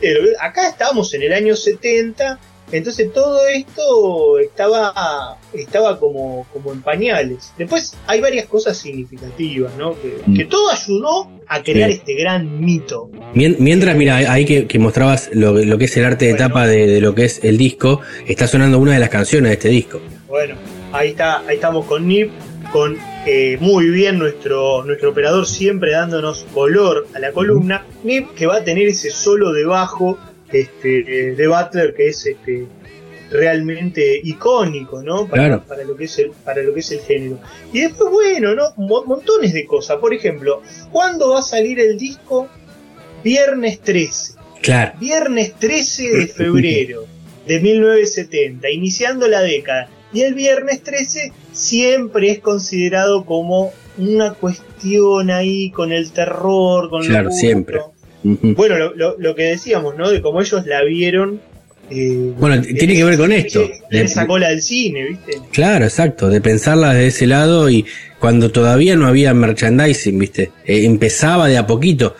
[0.00, 2.38] Pero acá estábamos en el año 70,
[2.72, 7.52] entonces todo esto estaba, estaba como, como en pañales.
[7.58, 9.94] Después hay varias cosas significativas, ¿no?
[10.00, 10.34] Que, Mm.
[10.36, 11.96] que todo ayudó a crear Sí.
[11.96, 13.10] este gran mito.
[13.34, 16.48] Mien- Mientras, mira, ahí que, que mostrabas lo, lo que es el arte de Bueno.
[16.48, 19.54] tapa de, de lo que es el disco, está sonando una de las canciones de
[19.54, 20.00] este disco.
[20.28, 20.54] Bueno,
[20.92, 22.30] ahí está, ahí estamos con Nip,
[22.72, 22.96] con
[23.26, 27.84] eh, muy bien nuestro, nuestro operador siempre dándonos color a la columna.
[28.04, 30.18] Nip que va a tener ese solo de bajo
[30.52, 32.66] este, de Butler que es este,
[33.30, 35.26] realmente icónico, ¿no?
[35.28, 35.64] Para, Claro.
[35.66, 37.38] para lo que es el, para lo que es el género.
[37.72, 38.64] Y después, bueno, ¿no?
[38.76, 39.98] Mo- montones de cosas.
[39.98, 42.48] Por ejemplo, ¿cuándo va a salir el disco?
[43.22, 44.34] Viernes 13.
[44.62, 47.06] Claro, Viernes 13 de febrero
[47.46, 49.88] de 1970, iniciando la década.
[50.12, 57.04] Y el viernes 13 siempre es considerado como una cuestión ahí con el terror, con
[57.04, 57.80] Claro, lo siempre.
[58.22, 60.10] Bueno, lo, lo- lo que decíamos, ¿no?
[60.10, 61.40] De cómo ellos la vieron.
[61.90, 63.68] eh, Bueno, t- tiene que ver con esto.
[63.90, 65.40] Le De- sacó la del cine, ¿viste?
[65.52, 67.84] Claro, exacto, de pensarla de ese lado y
[68.20, 70.52] cuando todavía no había merchandising, ¿viste?
[70.64, 72.14] Eh, empezaba de a poquito.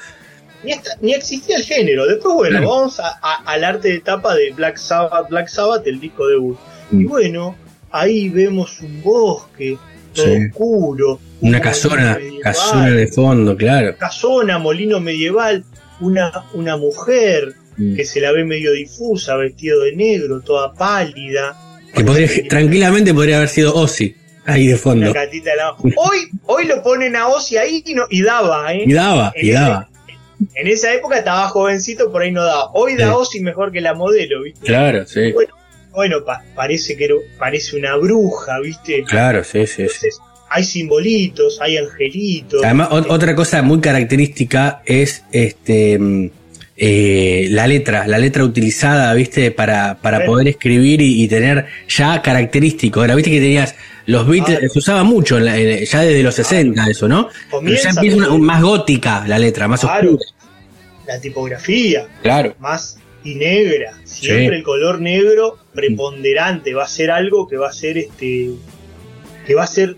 [0.65, 2.07] Ni, hasta- ni existía el género.
[2.07, 2.69] Después, bueno, Claro.
[2.69, 6.59] vamos a- a- al arte de tapa de Black Sabbath, Black Sabbath, el disco debut.
[6.93, 7.09] Y Mm.
[7.09, 7.57] bueno,
[7.93, 9.77] ahí vemos un bosque
[10.15, 10.47] todo Sí.
[10.51, 11.21] oscuro.
[11.43, 13.95] un Una casona, casona de fondo, claro.
[13.97, 15.65] casona, molino medieval,
[16.01, 17.95] una, una mujer Mm.
[17.97, 21.57] que se la ve medio difusa, vestido de negro, toda pálida.
[21.95, 25.13] Que podría, tranquilamente podría haber sido Ozzy ahí de fondo.
[25.15, 25.71] catita de la...
[25.97, 28.85] Hoy, hoy lo ponen a Ozzy ahí y, no- y daba, ¿eh?
[28.87, 29.89] Y daba, y daba.
[30.57, 32.71] En esa época estaba jovencito, por ahí no daba.
[32.75, 33.13] Hoy da Sí.
[33.17, 34.67] Ozzy mejor que la modelo, ¿viste?
[34.67, 35.33] Claro, sí.
[35.93, 39.05] Bueno, pa- parece que parece una bruja, ¿viste?
[39.05, 40.09] Claro, sí, sí, sí.
[40.51, 42.63] Hay simbolitos, hay angelitos.
[42.65, 46.31] Además, ot- otra cosa muy característica es este mm,
[46.77, 52.21] eh, la letra, la letra utilizada, viste, para, para poder escribir y, y tener ya
[52.23, 53.01] característico.
[53.01, 53.75] Ahora, viste que tenías
[54.07, 54.69] los Beatles, Ah.
[54.73, 57.29] se usaba mucho en la- en- ya desde los 60 eso, ¿no?
[57.29, 60.13] Pero ya Comienza empieza una- con- un- más gótica la letra, más Claro.
[60.15, 60.31] oscura.
[61.07, 62.55] La tipografía, Claro.
[62.61, 63.93] más y negra.
[64.05, 64.55] Siempre Sí.
[64.55, 68.51] el color negro preponderante va a ser algo que va a ser este
[69.47, 69.97] que va a ser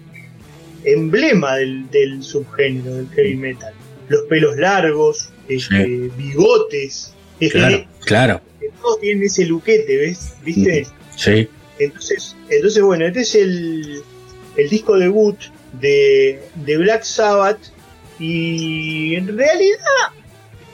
[0.85, 3.73] emblema del, del subgénero del heavy metal.
[4.09, 8.41] Los pelos largos, este, bigotes, este, Claro, claro.
[8.81, 10.35] todos tienen ese luquete, ¿ves?
[10.45, 10.87] ¿Viste?
[11.17, 11.49] Sí.
[11.79, 14.03] Entonces, entonces bueno, este es el,
[14.57, 15.37] el disco debut
[15.81, 17.59] de, de Black Sabbath
[18.19, 19.79] y en realidad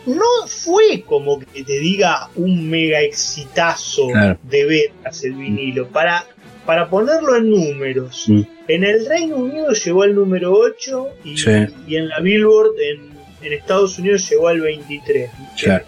[0.06, 4.38] no fue como que te diga un mega exitazo Claro.
[4.42, 5.88] de ventas el vinilo.
[5.88, 6.26] Para,
[6.68, 8.42] para ponerlo en números, Mm.
[8.68, 11.50] en el Reino Unido llegó al número 8 y, Sí.
[11.86, 13.08] y en la Billboard en,
[13.46, 15.30] en Estados Unidos llegó al 23.
[15.62, 15.86] Claro.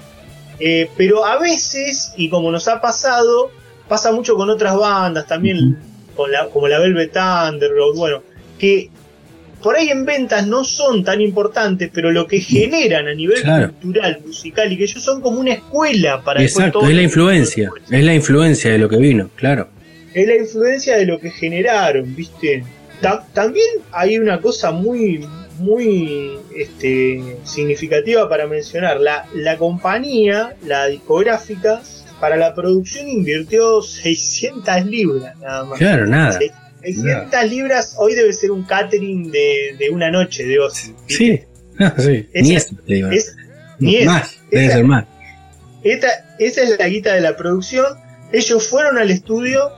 [0.58, 3.50] Eh, pero a veces, y como nos ha pasado,
[3.90, 5.76] pasa mucho con otras bandas, también
[6.16, 8.22] con la, como la Velvet Underground, bueno,
[8.58, 8.88] que
[9.62, 13.72] por ahí en ventas no son tan importantes, pero lo que generan a nivel Claro.
[13.82, 18.02] cultural, musical, y que ellos son como una escuela para Exacto, es la influencia, es
[18.02, 19.68] la influencia de lo que vino, claro.
[20.14, 22.64] Es la influencia de lo que generaron, ¿viste?
[23.00, 25.26] Ta- también hay una cosa muy,
[25.58, 29.00] muy este, significativa para mencionar.
[29.00, 31.80] La, la compañía, la discográfica,
[32.20, 35.78] para la producción invirtió 600 libras nada más.
[35.78, 36.32] Claro, nada.
[36.32, 36.52] Se-
[36.82, 40.58] 600 libras hoy debe ser un catering de, de una noche de.
[40.58, 40.94] ¿viste?
[41.06, 41.40] Sí,
[41.78, 42.26] ah, sí.
[42.32, 43.10] Esa- Ni eso te digo.
[43.10, 43.36] Es,
[43.78, 44.06] ni es.
[44.06, 45.04] más, debe Esa- ser más.
[45.82, 46.08] Esta,
[46.38, 47.86] esa es la guita de la producción.
[48.32, 49.70] Ellos fueron al estudio,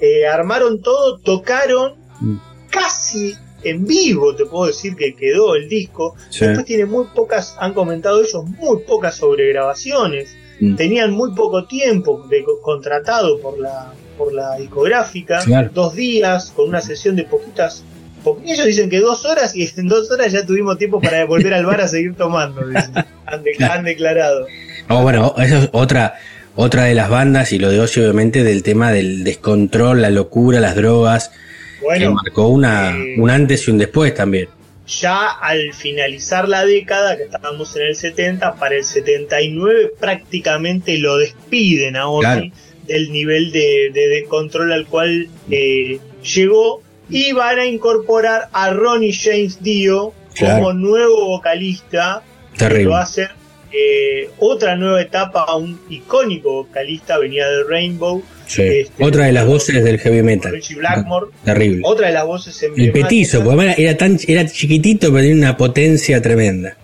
[0.00, 2.36] eh, armaron todo, tocaron Mm.
[2.70, 6.14] casi en vivo, te puedo decir que quedó el disco.
[6.30, 6.44] Sí.
[6.46, 10.34] Después tiene muy pocas, han comentado ellos, muy pocas sobregrabaciones.
[10.60, 10.76] Mm.
[10.76, 15.40] Tenían muy poco tiempo de, contratado por la, por la discográfica.
[15.44, 15.70] Claro.
[15.72, 17.82] Dos días con una sesión de poquitas.
[18.22, 21.54] po- Ellos dicen que dos horas y en dos horas ya tuvimos tiempo para volver
[21.54, 22.66] al bar a seguir tomando.
[22.66, 22.92] dicen.
[23.26, 24.44] Han, de- han declarado.
[24.88, 26.14] No, bueno, eso es otra,
[26.56, 30.60] otra de las bandas y lo de Ozzy obviamente del tema del descontrol, la locura,
[30.60, 31.30] las drogas,
[31.78, 34.48] que Bueno, marcó una, eh, un antes y un después también.
[34.86, 41.16] ya al finalizar la década, que estábamos en el 70, para el 79 prácticamente lo
[41.16, 42.50] despiden a Ozzy Claro.
[42.86, 46.00] del nivel de, de descontrol al cual eh,
[46.34, 50.56] llegó y van a incorporar a Ronnie James Dio Claro.
[50.56, 52.22] como nuevo vocalista
[52.52, 52.84] que Terrible.
[52.84, 53.30] lo va a hacer
[53.72, 58.22] eh, otra nueva etapa, un icónico vocalista venía del Rainbow.
[58.46, 58.62] Sí.
[58.62, 60.52] Este, Otra de las voces del heavy metal.
[60.52, 61.28] Richie Blackmore.
[61.44, 61.82] Terrible.
[61.84, 63.08] Otra de las voces El emblemáticas.
[63.08, 66.76] petizo, porque además era tan era chiquitito, pero tenía una potencia tremenda.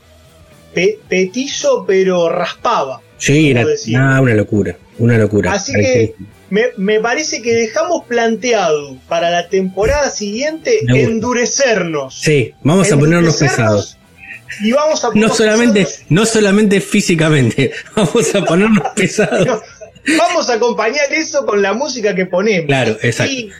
[0.72, 3.00] Pe- petizo, pero raspaba.
[3.18, 3.64] Sí, era
[3.96, 4.76] ah, una locura.
[4.98, 5.52] Una locura.
[5.52, 6.14] Así que
[6.50, 12.14] me, me parece que dejamos planteado para la temporada siguiente endurecernos.
[12.20, 13.95] Sí, vamos a ponernos Endurecernos pesados.
[14.62, 16.06] Y vamos a No solamente, pesados.
[16.08, 19.46] no solamente físicamente, vamos a ponernos pesados.
[19.46, 19.60] No,
[20.18, 22.66] vamos a acompañar eso con la música que ponemos.
[22.66, 23.32] Claro, exacto.
[23.32, 23.52] Y,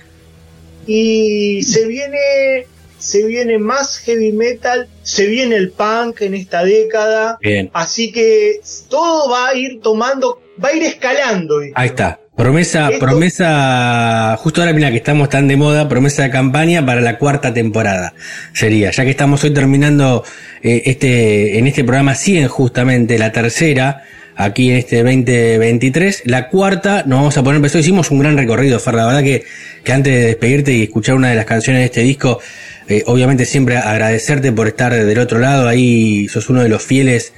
[0.87, 2.67] y se viene
[2.99, 8.61] se viene más heavy metal, se viene el punk en esta década, Bien, así que
[8.89, 11.61] todo va a ir tomando, va a ir escalando.
[11.75, 12.19] ahí está.
[12.37, 17.17] Promesa, promesa, justo ahora mira que estamos tan de moda, promesa de campaña para la
[17.17, 18.13] cuarta temporada.
[18.53, 20.23] Sería, ya que estamos hoy terminando
[20.63, 24.05] eh, este, en este programa 100 justamente, la tercera,
[24.37, 28.79] aquí en este 2023, la cuarta nos vamos a poner empezó, hicimos un gran recorrido,
[28.81, 29.45] Fer, la verdad que,
[29.83, 32.41] que antes de despedirte y escuchar una de las canciones de este disco,
[32.87, 37.33] eh, obviamente siempre agradecerte por estar del otro lado, ahí sos uno de los fieles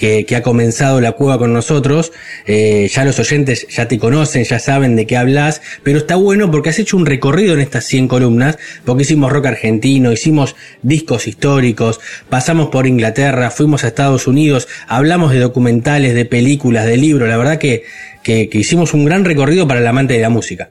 [0.00, 2.10] que, que ha comenzado la cueva con nosotros.
[2.46, 6.50] Eh, ya los oyentes ya te conocen, ya saben de qué hablas, pero está bueno
[6.50, 11.28] porque has hecho un recorrido en estas 100 columnas, porque hicimos rock argentino, hicimos discos
[11.28, 17.28] históricos, pasamos por Inglaterra, fuimos a Estados Unidos, hablamos de documentales, de películas, de libros,
[17.28, 17.84] la verdad que,
[18.22, 20.70] que, que hicimos un gran recorrido para el amante de la música.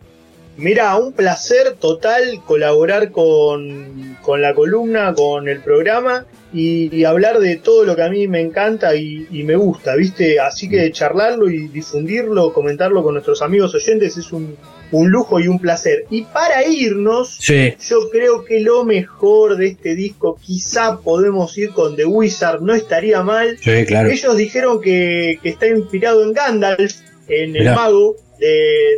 [0.59, 7.39] Mira, un placer total colaborar con, con la columna, con el programa y, y hablar
[7.39, 10.39] de todo lo que a mí me encanta y, y me gusta, ¿viste?
[10.39, 14.57] Así que charlarlo y difundirlo, comentarlo con nuestros amigos oyentes es un,
[14.91, 16.05] un lujo y un placer.
[16.09, 21.69] Y para irnos, Sí, yo creo que lo mejor de este disco, quizá podemos ir
[21.69, 23.57] con The Wizard, no estaría mal.
[23.61, 24.09] sí, claro.
[24.09, 26.95] Ellos dijeron que, que está inspirado en Gandalf,
[27.27, 28.47] en el mago de,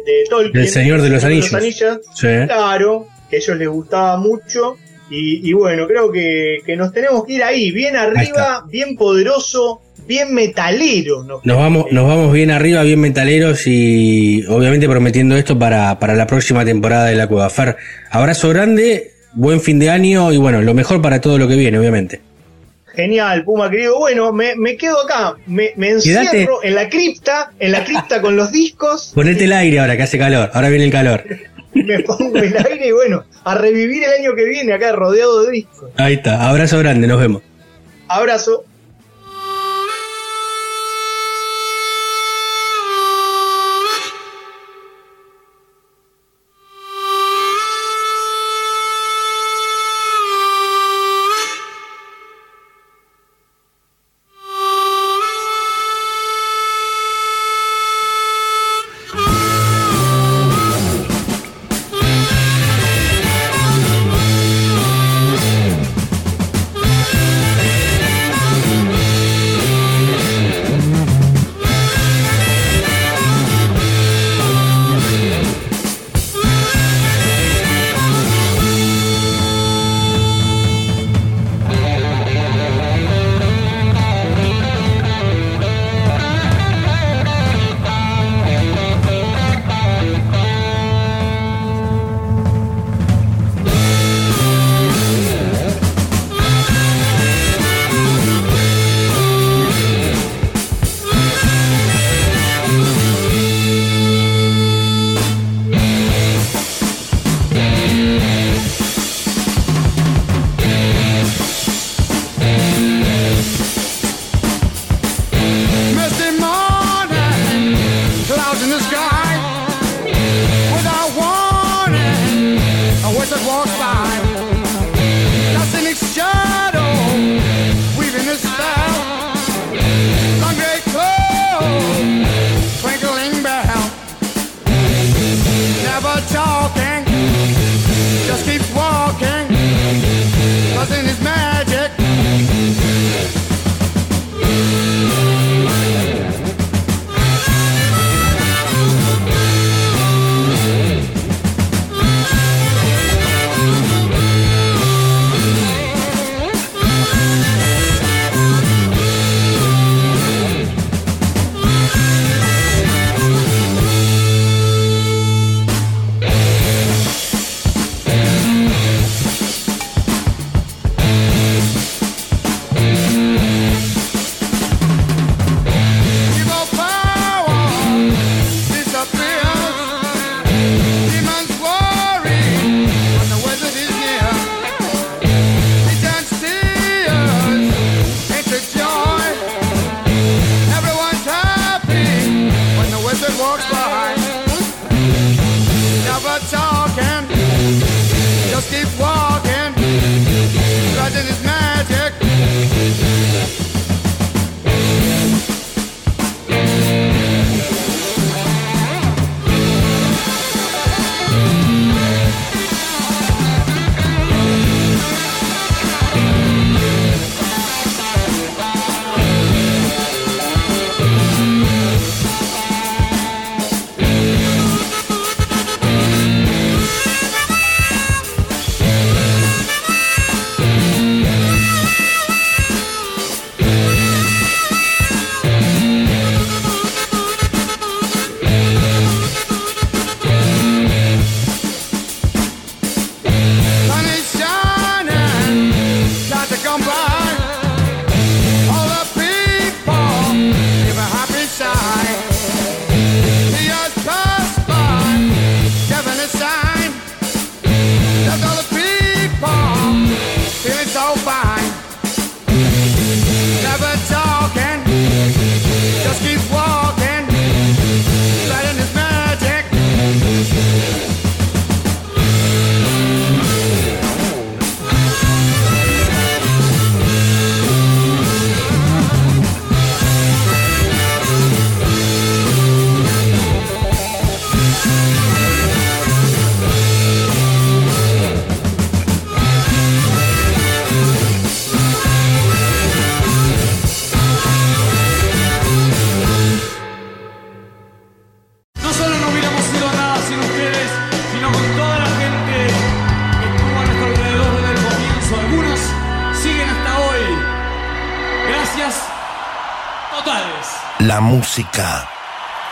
[0.06, 0.54] de Tolkien.
[0.54, 1.52] Del Señor de los Anillos.
[2.14, 2.28] Sí.
[2.46, 4.78] Claro, que a ellos les gustaba mucho.
[5.10, 9.82] Y, y bueno, creo que, que nos tenemos que ir ahí, bien arriba, bien poderoso,
[10.08, 11.24] bien metalero.
[11.24, 11.42] ¿no?
[11.44, 16.28] Nos vamos, nos vamos bien arriba, bien metaleros y obviamente prometiendo esto para, para la
[16.28, 17.50] próxima temporada de la Cueva.
[17.50, 17.76] Fer,
[18.10, 21.78] abrazo grande, buen fin de año y bueno, lo mejor para todo lo que viene,
[21.78, 22.22] obviamente.
[22.96, 23.98] Genial, Puma querido.
[24.00, 28.36] Bueno, me, me quedo acá, me, me encierro en la cripta, en la cripta con
[28.36, 31.24] los discos, Ponete el aire ahora que hace calor, ahora viene el calor.
[31.74, 35.52] me pongo el aire y bueno, a revivir el año que viene acá rodeado de
[35.52, 35.90] discos.
[35.98, 37.42] Ahí está, abrazo grande, nos vemos.
[38.08, 38.66] Abrazo.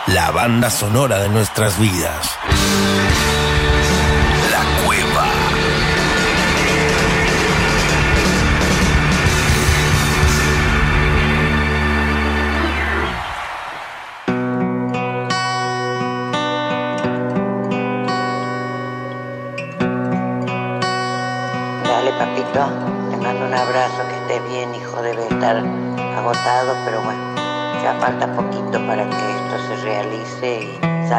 [0.06, 2.36] La banda sonora de nuestras vidas.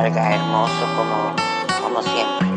[0.02, 1.36] Salga hermoso como,
[1.84, 2.48] como siempre.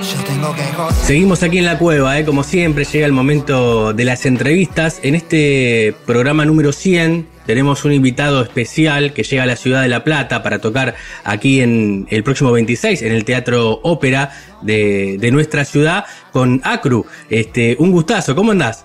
[0.00, 2.24] Yo tengo que Seguimos aquí en la cueva, ¿eh?
[2.24, 5.00] como siempre llega el momento de las entrevistas.
[5.02, 9.88] En este programa número 100 tenemos un invitado especial que llega a la ciudad de
[9.88, 14.30] La Plata para tocar aquí en el próximo 26 en el Teatro Ópera
[14.62, 17.04] de, de nuestra ciudad con Acru.
[17.28, 18.84] Este, un gustazo, ¿cómo andás?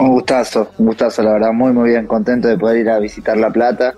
[0.00, 3.36] Un gustazo, un gustazo, la verdad, muy muy bien, contento de poder ir a visitar
[3.36, 3.94] La Plata,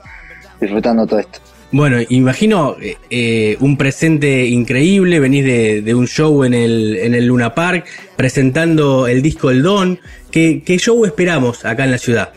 [0.60, 1.40] disfrutando todo esto.
[1.72, 2.76] Bueno, imagino
[3.10, 7.86] eh, un presente increíble, venís de, de un show en el, en el Luna Park,
[8.16, 10.00] presentando el disco El Don.
[10.32, 12.32] ¿Qué, ¿Qué show esperamos acá en la ciudad?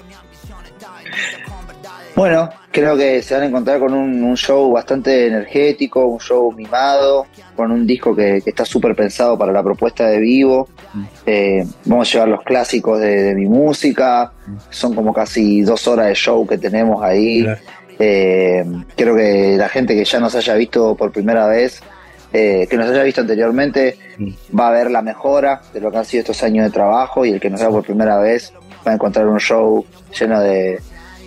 [2.16, 6.52] Bueno, creo que se van a encontrar con un, un show bastante energético, un show
[6.52, 7.26] mimado,
[7.56, 10.70] con un disco que, que está súper pensado para la propuesta de vivo.
[11.26, 14.32] Eh, vamos a llevar los clásicos de, de mi música,
[14.70, 17.42] son como casi dos horas de show que tenemos ahí.
[17.42, 17.60] Claro.
[18.00, 18.64] Eh,
[18.96, 21.82] creo que la gente que ya nos haya visto por primera vez,
[22.32, 23.98] eh, que nos haya visto anteriormente,
[24.58, 27.32] va a ver la mejora de lo que han sido estos años de trabajo y
[27.32, 28.54] el que nos vea por primera vez
[28.86, 29.86] va a encontrar un show
[30.18, 30.80] lleno de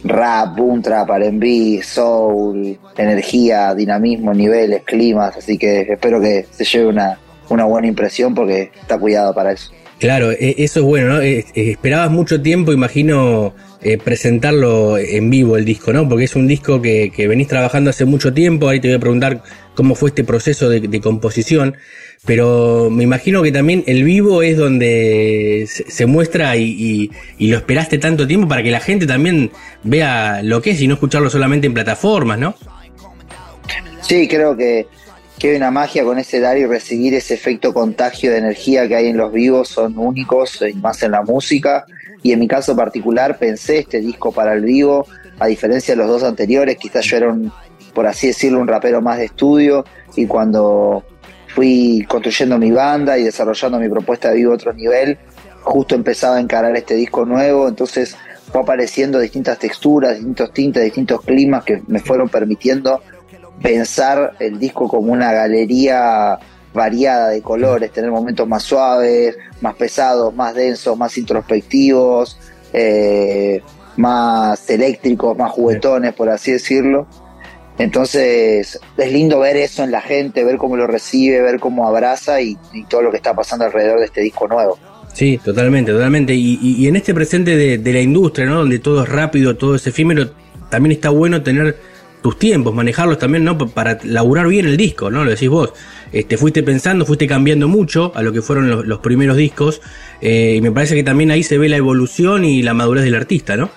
[0.04, 6.86] rap, boom trap, R&B, soul, energía, dinamismo, niveles, climas, así que espero que se lleve
[6.88, 9.70] una, una buena impresión porque está cuidado para eso.
[9.98, 11.20] Claro, e- eso es bueno, ¿no?
[11.22, 16.06] Esperabas mucho tiempo, imagino, eh, presentarlo en vivo el disco, ¿no?
[16.08, 19.00] Porque es un disco que, que venís trabajando hace mucho tiempo, ahí te voy a
[19.00, 19.42] preguntar
[19.74, 21.76] cómo fue este proceso de, composición,
[22.26, 27.48] pero me imagino que también el vivo es donde se, se muestra y, y- y
[27.48, 29.50] lo esperaste tanto tiempo para que la gente también
[29.82, 32.54] vea lo que es y no escucharlo solamente en plataformas, ¿no?
[34.02, 34.86] Sí, creo que,
[35.38, 38.96] que hay una magia con ese dar y recibir ese efecto contagio de energía que
[38.96, 41.84] hay en los vivos, son únicos, y más en la música.
[42.22, 45.06] Y en mi caso particular pensé este disco para el vivo,
[45.38, 47.52] a diferencia de los dos anteriores, quizás yo era un,
[47.94, 49.84] por así decirlo, un rapero más de estudio,
[50.16, 51.04] y cuando
[51.48, 55.18] fui construyendo mi banda y desarrollando mi propuesta de vivo a otro nivel,
[55.62, 58.16] justo empezaba a encarar este disco nuevo, entonces
[58.50, 63.02] fue apareciendo distintas texturas, distintos tintes, distintos climas que me fueron permitiendo
[63.62, 66.38] pensar el disco como una galería
[66.74, 72.38] variada de colores, tener momentos más suaves, más pesados, más densos, más introspectivos,
[72.72, 73.62] eh,
[73.96, 77.06] más eléctricos, más juguetones, por así decirlo.
[77.78, 82.40] Entonces es lindo ver eso en la gente, ver cómo lo recibe, ver cómo abraza
[82.40, 84.78] y, y todo lo que está pasando alrededor de este disco nuevo.
[85.12, 86.34] Sí, totalmente, totalmente.
[86.34, 88.56] Y, y- y en este presente de, de la industria, ¿no?
[88.56, 90.30] Donde todo es rápido, todo es efímero,
[90.70, 91.76] también está bueno tener
[92.26, 93.56] tus tiempos, manejarlos también, ¿no?
[93.56, 95.22] Pa- Para laburar bien el disco, ¿no?
[95.24, 95.72] Lo decís vos.
[96.12, 99.80] Este, fuiste pensando, fuiste cambiando mucho a lo que fueron los, los primeros discos.
[100.20, 103.14] eh, y me parece que también ahí se ve la evolución y la madurez del
[103.14, 103.70] artista, ¿no?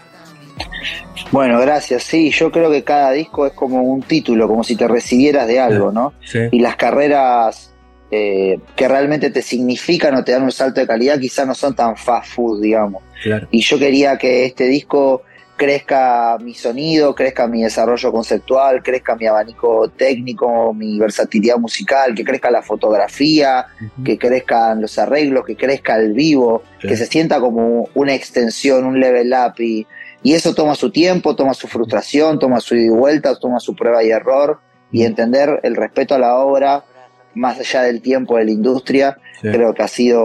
[1.31, 2.03] Bueno, gracias.
[2.03, 5.59] Sí, yo creo que cada disco es como un título, como si te recibieras de
[5.59, 6.13] algo, ¿no?
[6.25, 6.39] Sí.
[6.51, 7.71] Y las carreras
[8.11, 11.75] eh, que realmente te significan o te dan un salto de calidad quizás no son
[11.75, 13.03] tan fast food, digamos.
[13.21, 13.47] Claro.
[13.51, 15.21] Y yo quería que este disco
[15.59, 22.23] crezca mi sonido, crezca mi desarrollo conceptual, crezca mi abanico técnico, mi versatilidad musical, que
[22.23, 23.65] crezca la fotografía,
[24.03, 26.87] que crezcan los arreglos, que crezca el vivo, Sí.
[26.87, 29.85] que se sienta como una extensión, un level up y,
[30.23, 33.75] y eso toma su tiempo, toma su frustración, toma su ida y vuelta, toma su
[33.75, 34.61] prueba y error
[34.93, 36.85] y entender el respeto a la obra
[37.35, 39.47] más allá del tiempo de la industria Sí.
[39.47, 40.21] creo que ha sido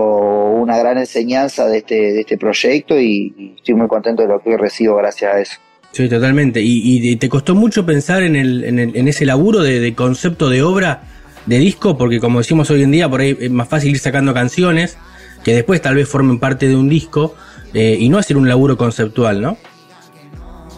[0.55, 4.41] una gran enseñanza de este, de este proyecto y, y estoy muy contento de lo
[4.43, 5.55] que recibo gracias a eso.
[5.93, 6.61] Sí, totalmente.
[6.61, 9.95] ¿Y, y te costó mucho pensar en, el, en, el- en ese laburo de, de
[9.95, 11.03] concepto de obra
[11.47, 11.97] de disco?
[11.97, 14.97] Porque como decimos hoy en día, por ahí es más fácil ir sacando canciones
[15.45, 17.37] que después tal vez formen parte de un disco
[17.73, 19.57] eh, y no hacer un laburo conceptual, ¿no?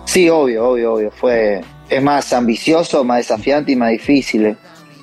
[0.05, 1.11] Sí, obvio, obvio, obvio.
[1.11, 4.57] Fue, es más ambicioso, más desafiante y más difícil.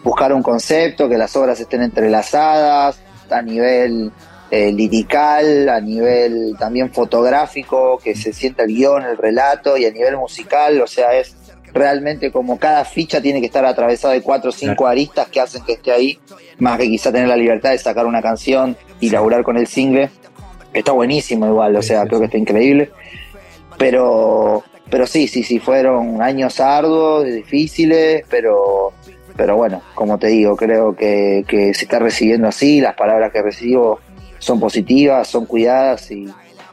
[0.03, 2.99] Buscar un concepto, que las obras estén entrelazadas
[3.29, 4.11] a nivel
[4.51, 9.91] eh, lirical, a nivel también fotográfico, que se sienta el guion, el relato y a
[9.91, 11.35] nivel musical, o sea, es
[11.73, 15.63] realmente como cada ficha tiene que estar atravesada de cuatro o cinco aristas que hacen
[15.63, 16.19] que esté ahí,
[16.59, 20.11] más que quizá tener la libertad de sacar una canción y laburar con el single.
[20.71, 22.91] Está buenísimo igual, o sea, creo que está increíble.
[23.77, 28.93] pero, pero sí, sí, sí, fueron años arduos, difíciles, pero,
[29.36, 33.41] pero bueno, como te digo, creo que, que se está recibiendo así, las palabras que
[33.41, 33.99] recibo
[34.39, 36.27] son positivas, son cuidadas y,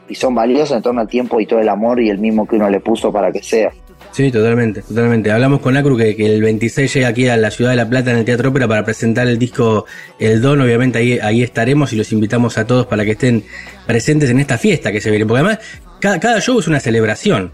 [0.07, 2.57] y son valiosas en torno al tiempo y todo el amor y el mismo que
[2.57, 3.71] uno le puso para que sea.
[4.11, 5.31] Sí, totalmente, totalmente.
[5.31, 8.11] Hablamos con Acru que, que el 26 llega aquí a la Ciudad de La Plata
[8.11, 9.85] en el Teatro Ópera para presentar el disco
[10.19, 10.59] El Don.
[10.59, 13.45] Obviamente ahí, ahí estaremos y los invitamos a todos para que estén
[13.87, 15.25] presentes en esta fiesta que se viene.
[15.25, 15.59] Porque además
[16.01, 17.51] cada, cada show es una celebración.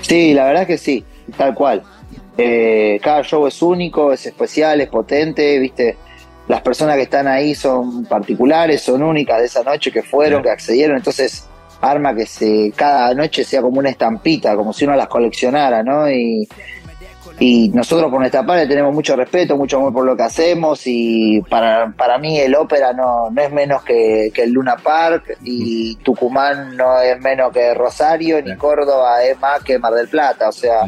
[0.00, 1.04] Sí, la verdad que sí,
[1.36, 1.82] tal cual.
[2.40, 5.96] Eh, cada show es único, es especial, es potente, viste.
[6.46, 10.48] Las personas que están ahí son particulares, son únicas de esa noche que fueron, que
[10.48, 11.46] accedieron, entonces
[11.80, 16.10] arma que se cada noche sea como una estampita, como si uno las coleccionara, ¿no?
[16.10, 16.48] Y,
[17.40, 21.40] y nosotros por nuestra parte tenemos mucho respeto, mucho amor por lo que hacemos y
[21.42, 25.96] para, para mí el ópera no, no es menos que, que el Luna Park y
[25.96, 30.52] Tucumán no es menos que Rosario, ni Córdoba es más que Mar del Plata, o
[30.52, 30.80] sea,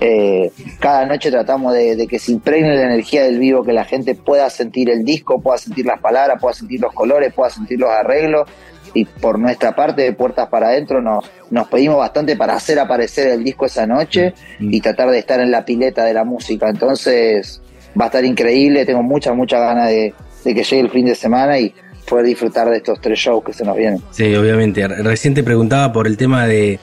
[0.00, 3.84] eh, cada noche tratamos de, de que se impregne la energía del vivo, que la
[3.84, 7.78] gente pueda sentir el disco, pueda sentir las palabras, pueda sentir los colores, pueda sentir
[7.78, 8.48] los arreglos
[8.94, 13.28] y por nuestra parte de puertas para adentro nos, nos pedimos bastante para hacer aparecer
[13.28, 16.68] el disco esa noche y tratar de estar en la pileta de la música.
[16.68, 17.60] Entonces
[17.98, 21.14] va a estar increíble, tengo muchas, muchas ganas de, de que llegue el fin de
[21.14, 21.74] semana y
[22.08, 24.00] poder disfrutar de estos tres shows que se nos vienen.
[24.10, 24.86] Sí, obviamente.
[24.88, 26.80] Recién te preguntaba por el tema de,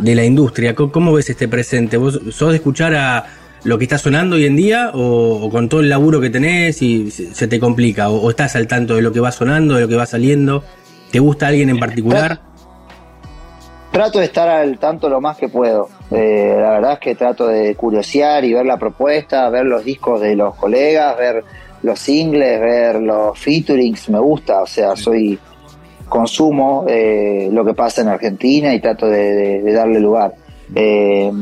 [0.00, 0.74] de la industria.
[0.74, 1.96] ¿Cómo, cómo ves este presente?
[1.96, 3.26] ¿Vos sos de escuchar a
[3.64, 6.82] lo que está sonando hoy en día o, o con todo el laburo que tenés
[6.82, 8.08] y se, se te complica?
[8.10, 10.64] O, ¿O estás al tanto de lo que va sonando, de lo que va saliendo?
[11.10, 12.40] ¿Te gusta alguien en particular?
[13.90, 15.88] Trato de estar al tanto lo más que puedo.
[16.12, 20.20] Eh, la verdad es que trato de curiosear y ver la propuesta, ver los discos
[20.20, 21.44] de los colegas, ver
[21.82, 25.38] los singles, ver los featurings, me gusta, o sea, soy
[26.10, 30.34] consumo eh, lo que pasa en Argentina y trato de, de- de darle lugar.
[30.74, 31.32] Eh,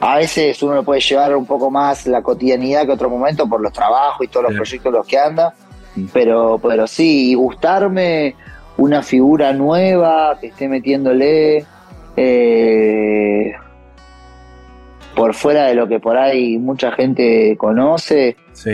[0.00, 3.60] a veces uno le puede llevar un poco más la cotidianidad que otro momento por
[3.60, 5.54] los trabajos y todos los proyectos en los que anda,
[6.12, 8.34] pero, pero sí, y gustarme
[8.76, 11.64] una figura nueva que esté metiéndole
[12.16, 13.52] eh,
[15.14, 18.36] por fuera de lo que por ahí mucha gente conoce.
[18.52, 18.70] Sí.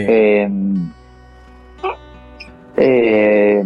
[2.76, 3.62] Eh,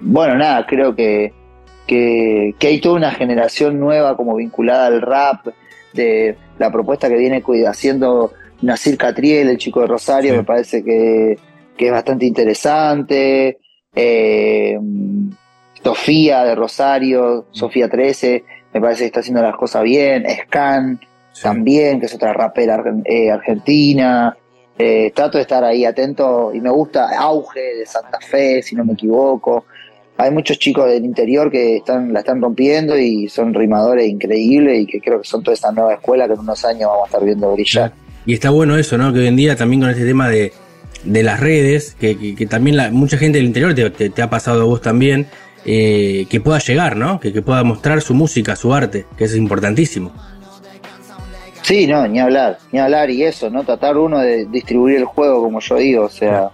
[0.00, 1.32] bueno, nada, creo que,
[1.86, 5.46] que, que hay toda una generación nueva como vinculada al rap,
[5.92, 8.32] de la propuesta que viene haciendo
[8.62, 10.36] Nasir Catriel, el chico de Rosario, Sí.
[10.38, 11.36] me parece que,
[11.76, 13.58] que es bastante interesante.
[13.94, 14.78] Eh,
[15.82, 18.44] Sofía de Rosario, Sofía 13,
[18.74, 20.24] me parece que está haciendo las cosas bien.
[20.44, 21.00] Scan
[21.32, 21.42] Sí.
[21.42, 24.36] también, que es otra rapera eh, argentina.
[24.78, 28.84] Eh, trato de estar ahí atento y me gusta Auge de Santa Fe, si no
[28.84, 29.64] me equivoco.
[30.22, 34.86] Hay muchos chicos del interior que están, la están rompiendo y son rimadores increíbles y
[34.86, 37.24] que creo que son toda esta nueva escuela que en unos años vamos a estar
[37.24, 37.92] viendo brillar.
[38.26, 39.12] Y está bueno eso, ¿no?
[39.14, 40.52] Que hoy en día también con este tema de,
[41.04, 44.20] de las redes, que, que- que también la, mucha gente del interior te, te- te
[44.22, 45.26] ha pasado a vos también,
[45.64, 47.18] eh, que pueda llegar, ¿no?
[47.18, 50.12] Que, que pueda mostrar su música, su arte, que eso es importantísimo.
[51.62, 53.64] Sí, no, ni hablar, ni hablar y eso, ¿no?
[53.64, 56.50] Tratar uno de distribuir el juego, como yo digo, o sea,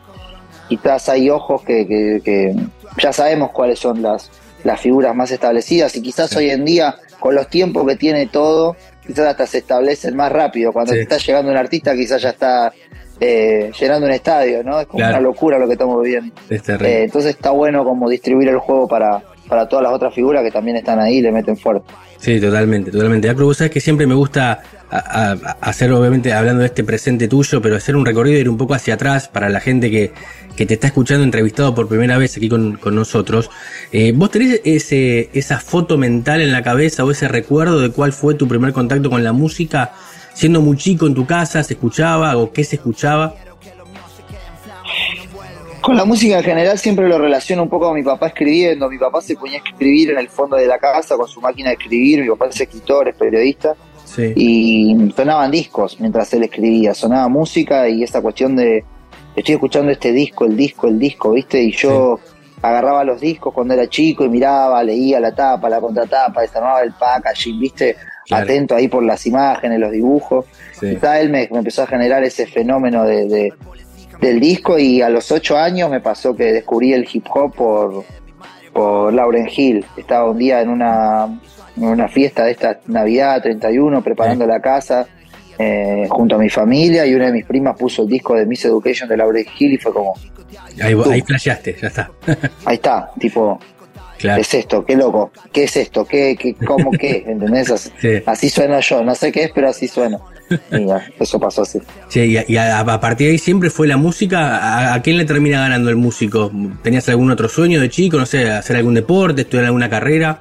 [0.68, 2.54] quizás hay ojos que, que, que
[3.02, 4.30] ya sabemos cuáles son las,
[4.64, 8.76] las figuras más establecidas y quizás hoy en día, con los tiempos que tiene todo,
[9.06, 10.72] quizás hasta se establecen más rápido.
[10.72, 11.00] Cuando Sí.
[11.00, 12.72] está llegando un artista, quizás ya está
[13.20, 14.78] eh, llenando un estadio, ¿no?
[14.80, 15.14] Es como Claro.
[15.14, 16.34] una locura lo que estamos viviendo.
[16.50, 16.68] Es.
[16.68, 20.50] Eh, entonces está bueno como distribuir el juego para, para todas las otras figuras que
[20.50, 21.90] también están ahí y le meten fuerte.
[22.18, 23.28] Sí, totalmente, totalmente.
[23.30, 24.60] Acro, vos sabés que siempre me gusta
[24.90, 28.56] a- a- hacer, obviamente, hablando de este presente tuyo, pero hacer un recorrido, ir un
[28.56, 30.12] poco hacia atrás para la gente que,
[30.56, 33.50] que te está escuchando entrevistado por primera vez aquí con, con nosotros.
[33.92, 38.12] Eh, ¿Vos tenés ese, esa foto mental en la cabeza o ese recuerdo de cuál
[38.12, 39.92] fue tu primer contacto con la música?
[40.34, 43.34] Siendo muy chico en tu casa, ¿se escuchaba o qué se escuchaba?
[45.80, 48.88] Con la música en general siempre lo relaciono un poco con mi papá escribiendo.
[48.90, 51.68] Mi papá se ponía a escribir en el fondo de la casa con su máquina
[51.70, 52.22] de escribir.
[52.22, 53.74] Mi papá es escritor, es periodista.
[54.16, 54.32] Sí.
[54.34, 56.94] Y sonaban discos mientras él escribía.
[56.94, 58.82] Sonaba música y esa cuestión de
[59.36, 61.62] estoy escuchando este disco, el disco, el disco, ¿viste?
[61.62, 62.18] Y yo
[62.62, 66.92] agarraba los discos cuando era chico y miraba, leía la tapa, la contratapa, desarmaba el
[66.94, 67.96] packaging, ¿viste?
[68.26, 68.44] Claro.
[68.44, 70.46] Atento ahí por las imágenes, los dibujos.
[70.72, 70.94] Sí.
[70.94, 73.52] Quizá él me, me empezó a generar ese fenómeno de, de-
[74.20, 78.04] del disco y a los ocho años me pasó que descubrí el hip hop por,
[78.72, 79.84] por Lauren Hill.
[79.98, 81.38] Estaba un día en una,
[81.76, 85.06] una fiesta de esta Navidad 31 preparando la casa
[85.58, 88.64] eh, junto a mi familia y una de mis primas puso el disco de Miss
[88.64, 90.14] Education de Lauren Hill y fue como,
[90.82, 92.10] Ahí, ahí flasheaste, ya está.
[92.64, 93.58] ahí está, tipo,
[94.18, 94.40] Claro.
[94.40, 94.82] es esto?
[94.84, 95.30] ¿Qué loco?
[95.52, 96.06] ¿Qué es esto?
[96.06, 97.22] ¿Qué, qué, ¿Cómo qué?
[97.26, 97.70] ¿Entendés?
[97.70, 98.08] Así, Sí.
[98.24, 100.24] así sueno yo, no sé qué es, pero así sueno.
[100.72, 101.80] Y ya, eso pasó así.
[102.08, 104.56] Sí, y, a, y a- a partir de ahí siempre fue la música.
[104.56, 106.50] ¿A, a quién le termina ganando el músico?
[106.82, 108.16] ¿Tenías algún otro sueño de chico?
[108.16, 110.40] No sé, hacer algún deporte, estudiar alguna carrera.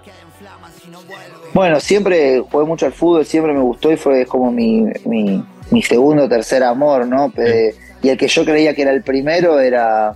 [1.56, 5.42] Bueno, siempre jugué mucho al fútbol, siempre me gustó y fue como mi, mi,
[5.72, 7.30] mi segundo o tercer amor, ¿no?
[7.32, 10.14] Pe- Y el que yo creía que era el primero era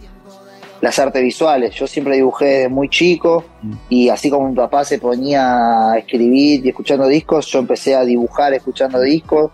[0.82, 1.74] las artes visuales.
[1.76, 3.46] Yo siempre dibujé desde muy chico
[3.88, 8.04] y así como mi papá se ponía a escribir y escuchando discos, yo empecé a
[8.04, 9.50] dibujar escuchando discos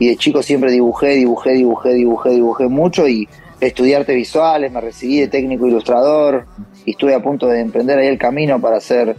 [0.00, 3.28] y de chico siempre dibujé, dibujé, dibujé, dibujé, dibujé mucho y
[3.60, 6.46] estudié artes visuales, me recibí de técnico ilustrador
[6.84, 9.14] y estuve a punto de emprender ahí el camino para ser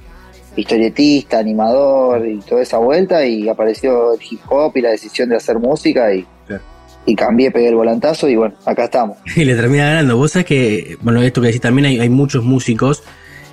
[0.55, 5.35] historietista, animador y toda esa vuelta y apareció el hip hop y la decisión de
[5.37, 6.63] hacer música y, Claro.
[7.05, 9.17] y cambié, pegué el volantazo y bueno, acá estamos.
[9.35, 10.17] Y le termina ganando.
[10.17, 13.03] Vos sabés que, bueno, esto que decís también, hay, hay muchos músicos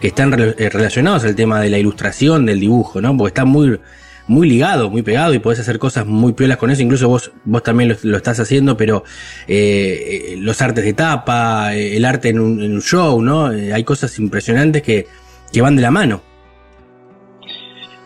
[0.01, 3.17] que están eh, relacionados al tema de la ilustración, del dibujo, ¿no?
[3.17, 3.81] Porque está muy,
[4.29, 6.83] muy ligado, muy pegado y podés hacer cosas muy piolas con eso.
[6.83, 9.03] Incluso vos, vos también lo, lo estás haciendo, pero
[9.49, 13.53] eh, eh, los artes de tapa, eh, el arte en un, en un show, ¿no?
[13.53, 15.07] Eh, hay cosas impresionantes que,
[15.53, 16.23] que van de la mano.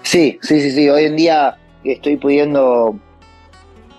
[0.03, 0.89] Sí, sí, sí, sí.
[0.89, 2.99] Hoy en día estoy pudiendo,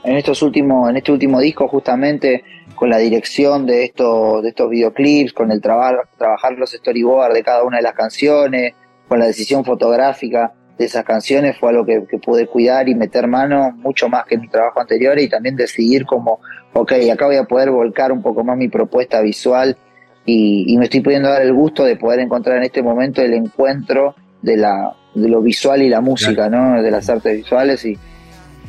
[0.04, 2.43] en estos últimos, en este último disco justamente,
[2.76, 7.43] con la dirección de estos, de estos videoclips, con el trabajo, trabajar los storyboards de
[7.43, 8.74] cada una de las canciones,
[9.08, 13.28] con la decisión fotográfica de esas canciones, fue algo que, que pude cuidar y meter
[13.28, 16.39] mano mucho más que en mi trabajo anterior y también decidir como,
[16.74, 19.78] ok, acá voy a poder volcar un poco más mi propuesta visual
[20.26, 23.34] y, y me estoy pudiendo dar el gusto de poder encontrar en este momento el
[23.34, 26.82] encuentro de la de lo visual y la música, ¿no?
[26.82, 27.98] De las artes visuales y,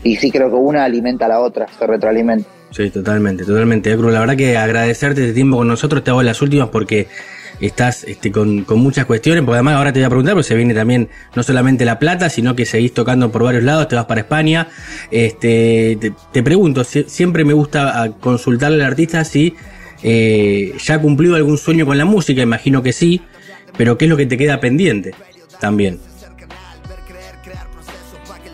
[0.03, 2.49] y sí creo que una alimenta a la otra, se retroalimenta.
[2.71, 3.97] Sí, totalmente, totalmente.
[3.97, 7.07] Cruz, la verdad que agradecerte este tiempo con nosotros, te hago las últimas porque
[7.61, 10.55] estás este, con, con muchas cuestiones, porque además ahora te voy a preguntar, porque se
[10.57, 14.05] viene también no solamente La Plata, sino que seguís tocando por varios lados, te vas
[14.07, 14.69] para España.
[15.11, 19.55] Este, te, te pregunto, si- siempre me gusta ah, consultarle al artista si
[20.03, 23.23] eh, ya ha cumplido algún sueño con la música, imagino que sí,
[23.79, 25.13] pero ¿qué es lo que te queda pendiente
[25.61, 26.01] también?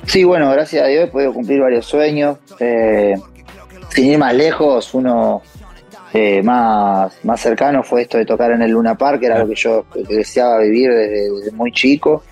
[0.07, 2.39] Sí, bueno, gracias a Dios he podido cumplir varios sueños.
[2.59, 3.15] Eh,
[3.91, 5.43] sin ir más lejos, uno
[6.13, 9.49] eh, más, más cercano fue esto de tocar en el Luna Park, que era lo
[9.49, 12.25] que yo deseaba vivir desde, desde muy chico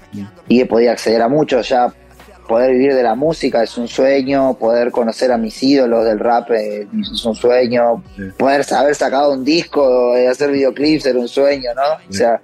[0.48, 1.60] y he podido acceder a mucho.
[1.60, 1.92] Ya
[2.48, 6.50] poder vivir de la música es un sueño, poder conocer a mis ídolos del rap
[6.50, 8.02] es un sueño,
[8.36, 12.08] poder haber sacado un disco, eh, hacer videoclips era un sueño, ¿no?
[12.08, 12.40] O sea,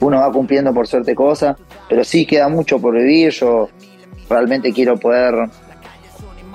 [0.00, 1.56] uno va cumpliendo por suerte cosas,
[1.88, 3.30] pero sí queda mucho por vivir.
[3.32, 3.68] Yo
[4.28, 5.34] realmente quiero poder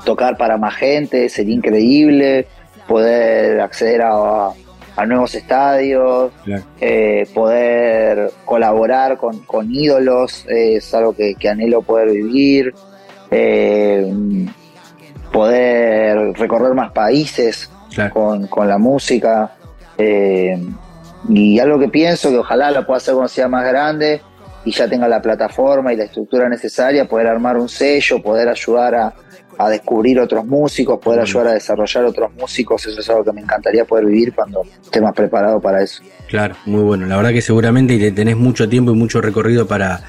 [0.06, 2.48] tocar para más gente, sería increíble,
[2.88, 4.49] poder acceder a,
[4.95, 6.64] a nuevos estadios, Claro.
[6.82, 12.74] eh, poder colaborar con, con ídolos, eh, es algo que, que anhelo poder vivir,
[13.32, 14.14] eh,
[15.32, 18.14] poder recorrer más países Claro.
[18.14, 19.52] con, con la música.
[21.30, 24.22] Y algo que pienso que ojalá lo pueda hacer cuando sea más grande
[24.66, 28.95] y ya tenga la plataforma y la estructura necesaria, poder armar un sello, poder ayudar
[28.95, 29.14] a,
[29.58, 33.41] a descubrir otros músicos, poder ayudar a desarrollar otros músicos, eso es algo que me
[33.41, 36.02] encantaría poder vivir cuando esté más preparado para eso.
[36.30, 37.06] Claro, muy bueno.
[37.08, 40.02] La verdad que seguramente te- tenés mucho tiempo y mucho recorrido para,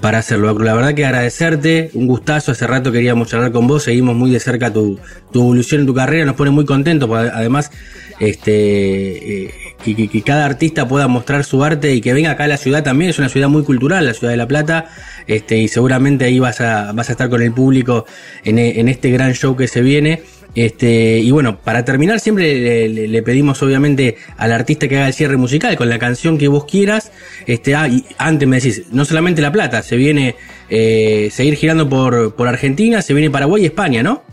[0.00, 0.58] para hacerlo.
[0.58, 2.50] La verdad que agradecerte, un gustazo.
[2.52, 4.98] Hace rato queríamos charlar con vos, seguimos muy de cerca tu,
[5.32, 7.70] tu evolución en tu carrera, nos pone muy contentos, además
[8.18, 9.50] este, eh,
[9.82, 12.82] que, que- cada artista pueda mostrar su arte y que venga acá a la ciudad
[12.82, 14.86] también, es una ciudad muy cultural, la ciudad de La Plata,
[15.26, 18.06] este, y seguramente ahí vas a, vas a estar con el público
[18.44, 20.22] en, e- en este gran show que se viene.
[20.52, 25.36] Este, y bueno, para terminar, siempre le pedimos obviamente al artista que haga el cierre
[25.36, 27.12] musical con la canción que vos quieras.
[27.46, 30.34] Este, ah, y antes me decís, no solamente La Plata, se viene
[30.68, 34.24] eh, seguir girando por, por Argentina, se viene Paraguay y España, ¿no?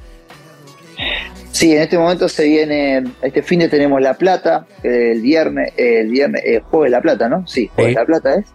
[1.58, 6.08] Sí, en este momento se viene, este fin de tenemos La Plata, el viernes, el
[6.08, 7.48] viernes, eh, Jueves La Plata, ¿no?
[7.48, 7.96] Sí, Jueves Sí.
[7.98, 8.46] La Plata es.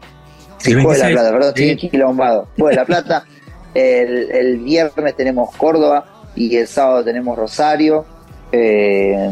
[0.59, 1.70] Sí, El Jueves La 26, Plata, perdón, sí.
[1.70, 2.49] estoy quilombado.
[2.57, 3.24] Jueves La Plata,
[3.74, 6.05] el, el viernes tenemos Córdoba
[6.37, 8.07] y el sábado tenemos Rosario,
[8.53, 9.31] eh,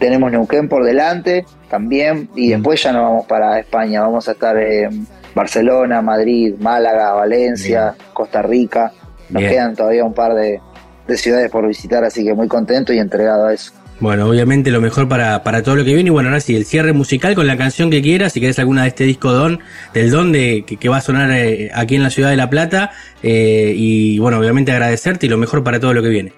[0.00, 4.56] tenemos Neuquén por delante también y después ya nos vamos para España, vamos a estar
[4.56, 8.90] en Barcelona, Madrid, Málaga, Valencia, Costa Rica,
[9.30, 9.52] nos Bien.
[9.52, 10.60] quedan todavía un par de,
[11.06, 13.72] de ciudades por visitar, así que muy contento y entregado a eso.
[13.98, 16.08] Bueno, obviamente lo mejor para, para todo lo que viene.
[16.08, 18.34] Y bueno, ahora sí, el cierre musical con la canción que quieras.
[18.34, 19.60] Si querés alguna de este disco Don,
[19.94, 22.50] del Don de, que, que va a sonar eh, aquí en la ciudad de La
[22.50, 22.90] Plata.
[23.22, 26.32] eh, y bueno, obviamente agradecerte y lo mejor para todo lo que viene.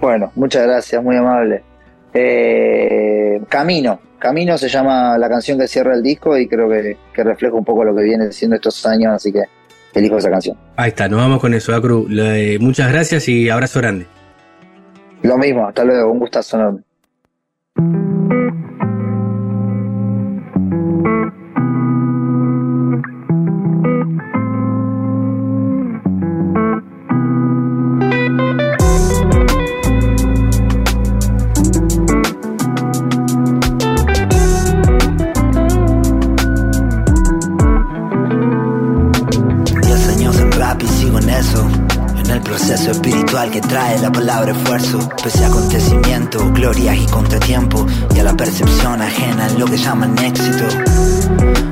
[0.00, 1.62] Bueno, muchas gracias, muy amable.
[2.14, 7.24] Eh, camino, Camino se llama la canción que cierra el disco y creo que, que
[7.24, 9.42] refleja un poco lo que viene siendo estos años, así que
[10.00, 10.56] elijo esa canción.
[10.76, 12.06] Ahí está, nos vamos con eso, Acru.
[12.08, 14.06] Le- muchas gracias y abrazo grande.
[15.22, 16.80] Lo mismo, hasta luego, un gustazo enorme.
[44.06, 44.98] La palabra esfuerzo.
[45.20, 47.90] Pese a acontecimientos, glorias y contratiempos.
[48.14, 50.64] Y a la percepción ajena en lo que llaman éxito.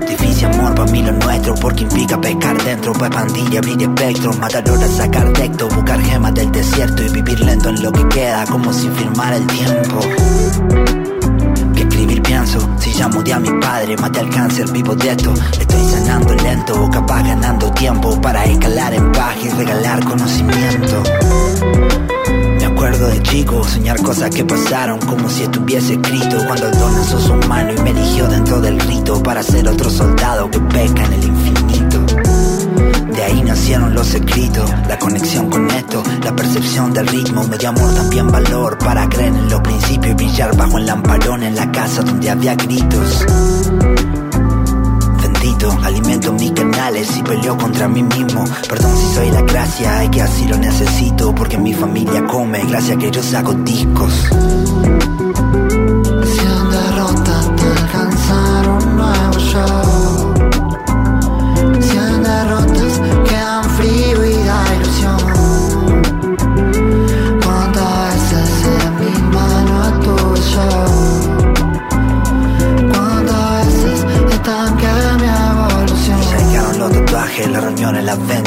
[0.08, 4.68] Difícil amor para mí lo nuestro porque implica pescar dentro pues pandilla abrir espectro matar
[4.68, 8.72] horas sacar texto buscar gemas del desierto y vivir lento en lo que queda como
[8.72, 10.00] si firmara el tiempo
[12.24, 16.34] pienso Si ya mudé a mi padre, maté al cáncer, vivo de esto Estoy sanando
[16.34, 21.02] lento, capaz ganando tiempo Para escalar en paz y regalar conocimiento
[22.74, 26.38] acuerdo de chico, soñar cosas que pasaron Como si estuviese escrito.
[26.46, 29.88] Cuando el don lanzó su mano y me eligió dentro del rito Para ser otro
[29.88, 32.04] soldado que pesca en el infinito.
[33.14, 37.68] De ahí nacieron los escritos, la conexión con esto, la percepción del ritmo, me dio
[37.68, 41.70] amor también valor para creer en los principios y brillar bajo el lamparón en la
[41.70, 43.24] casa donde había gritos.
[45.84, 48.44] Alimento mis canales y peleo contra mí mismo.
[48.68, 52.96] Perdón si soy la gracia, hay que así lo necesito, porque mi familia come, gracias
[52.96, 54.12] a que yo saco discos.
[56.24, 59.83] Cien derrotas te alcanzar un nuevo show.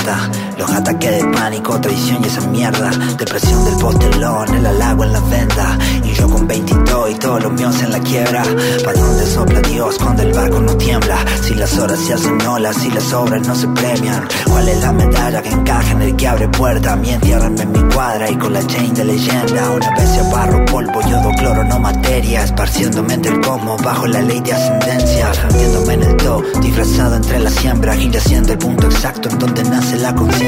[0.07, 2.89] Reuniones, las ventas, los ataques de pánico, traición y esa mierda.
[3.17, 5.77] Depresión del postelón, el halago en las vendas.
[6.03, 8.43] Y yo con 22 y todos los míos en la quiebra.
[8.83, 11.17] ¿Pa' dónde sopla Dios cuando el barco no tiembla?
[11.43, 14.27] Si las horas se hacen olas, si las obras no se premian.
[14.45, 16.95] ¿Cuál es la medalla que encaja en el que abre puerta?
[16.95, 19.71] Mi entiérrenme en mi cuadra y con la chain de leyenda.
[19.71, 22.43] Una vez se barro, polvo, yodo, cloro, no materia.
[22.43, 25.31] Esparciéndome entre el cosmos bajo la ley de ascendencia.
[25.49, 27.97] Hundiéndome en el do, disfrazado entre las siembras.
[27.97, 30.46] Y haciendo el punto exacto en donde nace la conciencia.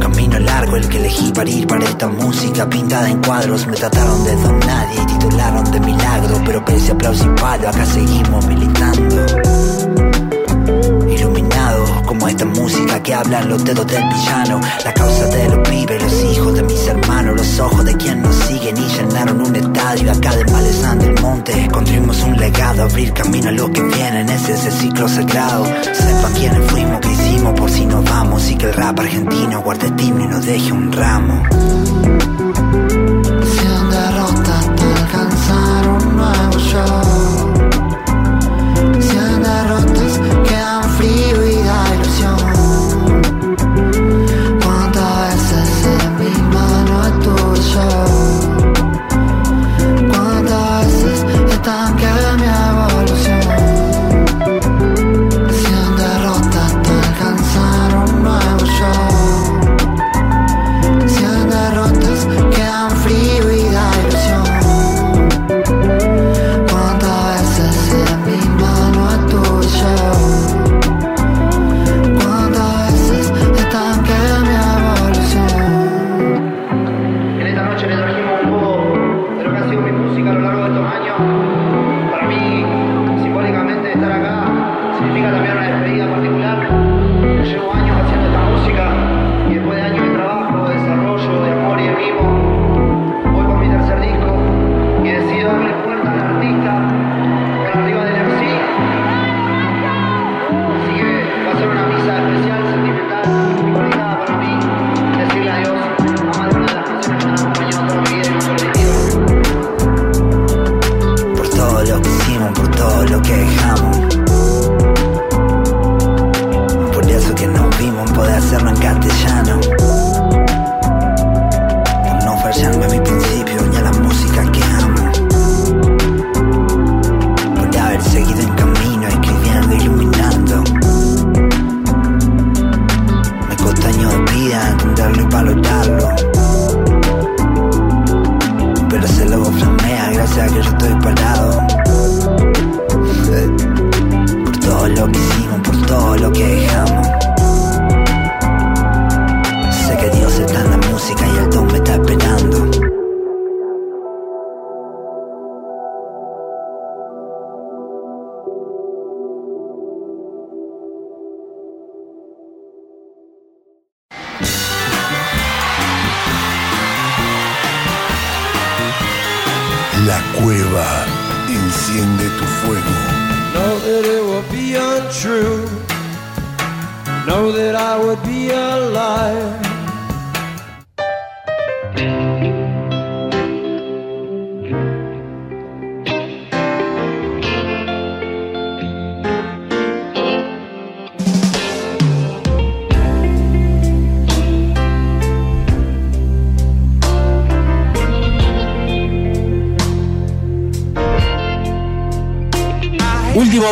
[0.00, 3.66] Camino largo el que elegí para ir para esta música pintada en cuadros.
[3.66, 6.42] Me trataron de don nadie y titularon de milagro.
[6.44, 9.45] Pero pese a aplauso y palo, acá seguimos militando.
[12.06, 14.60] Como esta música que hablan los dedos del villano.
[14.84, 18.34] La causa de los pibes, los hijos de mis hermanos, los ojos de quien nos
[18.36, 21.68] siguen y llenaron un estadio acá de Malezán del Monte.
[21.72, 25.64] Construimos un legado, abrir camino a los que vienen, ese es el ciclo sagrado.
[25.92, 29.90] Sepan quiénes fuimos, qué hicimos por si nos vamos y que el rap argentino guarde
[29.92, 31.42] timbre y nos deje un ramo.
[33.42, 36.36] Cien derrotas te alcanzar un nuevo.
[39.00, 40.90] Cien derrotas quedan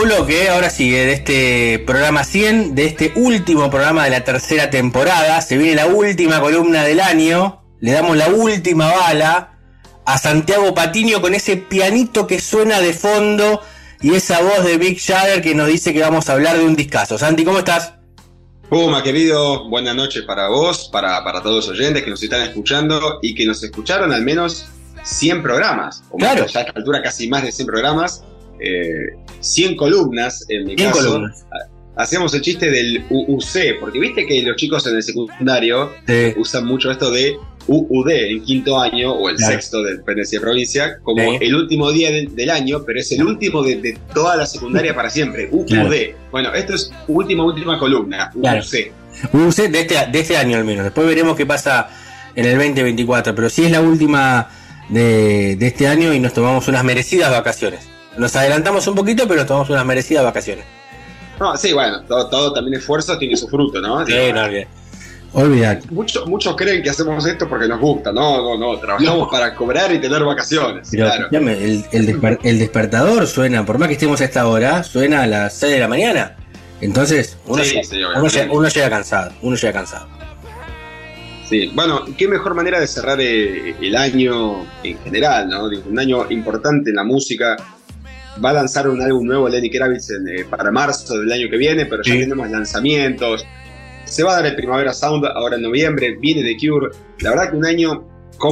[0.05, 5.41] bloque, ahora sigue, de este programa 100, de este último programa de la tercera temporada.
[5.41, 7.63] Se viene la última columna del año.
[7.81, 9.59] Le damos la última bala
[10.05, 13.63] a Santiago Patiño con ese pianito que suena de fondo
[14.03, 16.77] y esa voz de Big Jagger que nos dice que vamos a hablar de un
[16.77, 17.17] discazo.
[17.17, 17.95] Santi, ¿cómo estás?
[18.69, 23.21] Puma, querido, buenas noches para vos, para, para todos los oyentes que nos están escuchando
[23.23, 24.67] y que nos escucharon al menos
[25.03, 26.03] 100 programas.
[26.19, 26.47] Claro.
[26.47, 28.23] Ya a esta altura casi más de 100 programas.
[28.65, 31.07] Eh, 100 columnas, en mi 100 caso.
[31.13, 31.45] columnas.
[31.97, 36.33] Hacíamos el chiste del UUC, porque viste que los chicos en el secundario Sí.
[36.37, 37.37] usan mucho esto de
[37.69, 39.53] UUD en quinto año o el Claro.
[39.53, 41.39] sexto de dependencia de provincia como Sí.
[41.41, 44.93] el último día del, del año, pero es el último de, de toda la secundaria
[44.95, 45.49] para siempre.
[45.53, 45.67] UUD.
[45.69, 45.91] Claro.
[46.33, 48.31] Bueno, esto es última, última columna.
[48.41, 48.61] Claro.
[48.61, 48.93] UUC.
[49.33, 50.83] UC de este, de este año al menos.
[50.85, 51.89] Después veremos qué pasa
[52.35, 53.35] en el 2024.
[53.37, 54.49] Pero sí es la última
[54.89, 57.87] de, de este año y nos tomamos unas merecidas vacaciones.
[58.17, 60.65] Nos adelantamos un poquito, pero tomamos unas merecidas vacaciones.
[61.41, 64.07] No, sí, bueno, todo, todo también esfuerzo tiene su fruto, ¿no?
[64.07, 64.69] Sí, no olvidé.
[65.33, 65.89] Olvidate.
[65.91, 68.13] Muchos, muchos creen que hacemos esto porque nos gusta.
[68.13, 68.79] No, no, no.
[68.79, 70.87] Trabajamos para cobrar y tener vacaciones.
[70.93, 71.29] Pero claro.
[71.51, 75.27] el, el desper- el despertador suena, por más que estemos a esta hora, suena a
[75.27, 76.37] las 6 de la mañana.
[76.81, 78.39] Entonces, uno, Sí, llega, sí, uno, obviamente.
[78.39, 79.33] llega, uno llega cansado.
[79.43, 80.07] Uno llega cansado.
[81.49, 85.69] Sí, bueno, qué mejor manera de cerrar eh, el año en general, ¿no?
[85.69, 87.57] Digo, Un año importante en la música.
[88.43, 91.57] Va a lanzar un álbum nuevo Lenny Kravitz en, eh, para marzo del año que
[91.57, 92.21] viene, pero ya Sí.
[92.21, 93.45] tenemos lanzamientos.
[94.05, 96.89] Se va a dar el Primavera Sound ahora en noviembre, viene The Cure.
[97.21, 98.05] La verdad que un año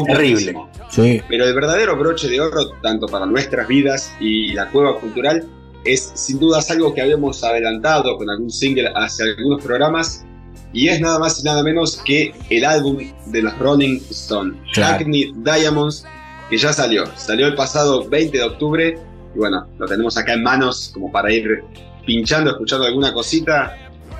[0.06, 0.54] Terrible.
[0.90, 1.20] Sí.
[1.28, 5.44] Pero el verdadero broche de oro, tanto para nuestras vidas y la cueva cultural,
[5.84, 10.24] es sin dudas algo que habíamos adelantado con algún single hacia algunos programas,
[10.72, 15.04] y es nada más y nada menos que el álbum de los Rolling Stones, Claro.
[15.04, 16.04] Diamonds,
[16.48, 17.04] que ya salió.
[17.16, 18.98] Salió el pasado 20 de octubre,
[19.34, 21.62] y bueno, lo tenemos acá en manos como para ir
[22.06, 23.76] pinchando, escuchando alguna cosita.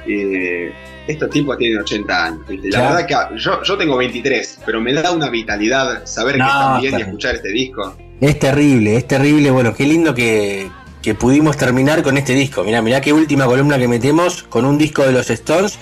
[0.06, 0.72] Eh,
[1.06, 2.48] estos tipos tienen 80 años.
[2.48, 2.70] ¿viste?
[2.70, 2.94] La Claro.
[2.97, 6.80] verdad que yo, yo tengo 23, pero me da una vitalidad saber No, que están
[6.80, 7.97] bien y escuchar este disco.
[8.20, 9.51] Es terrible, es terrible.
[9.51, 10.70] Bueno, qué lindo que,
[11.02, 12.62] que pudimos terminar con este disco.
[12.62, 15.78] Mirá, mirá qué última columna que metemos con un disco de los Stones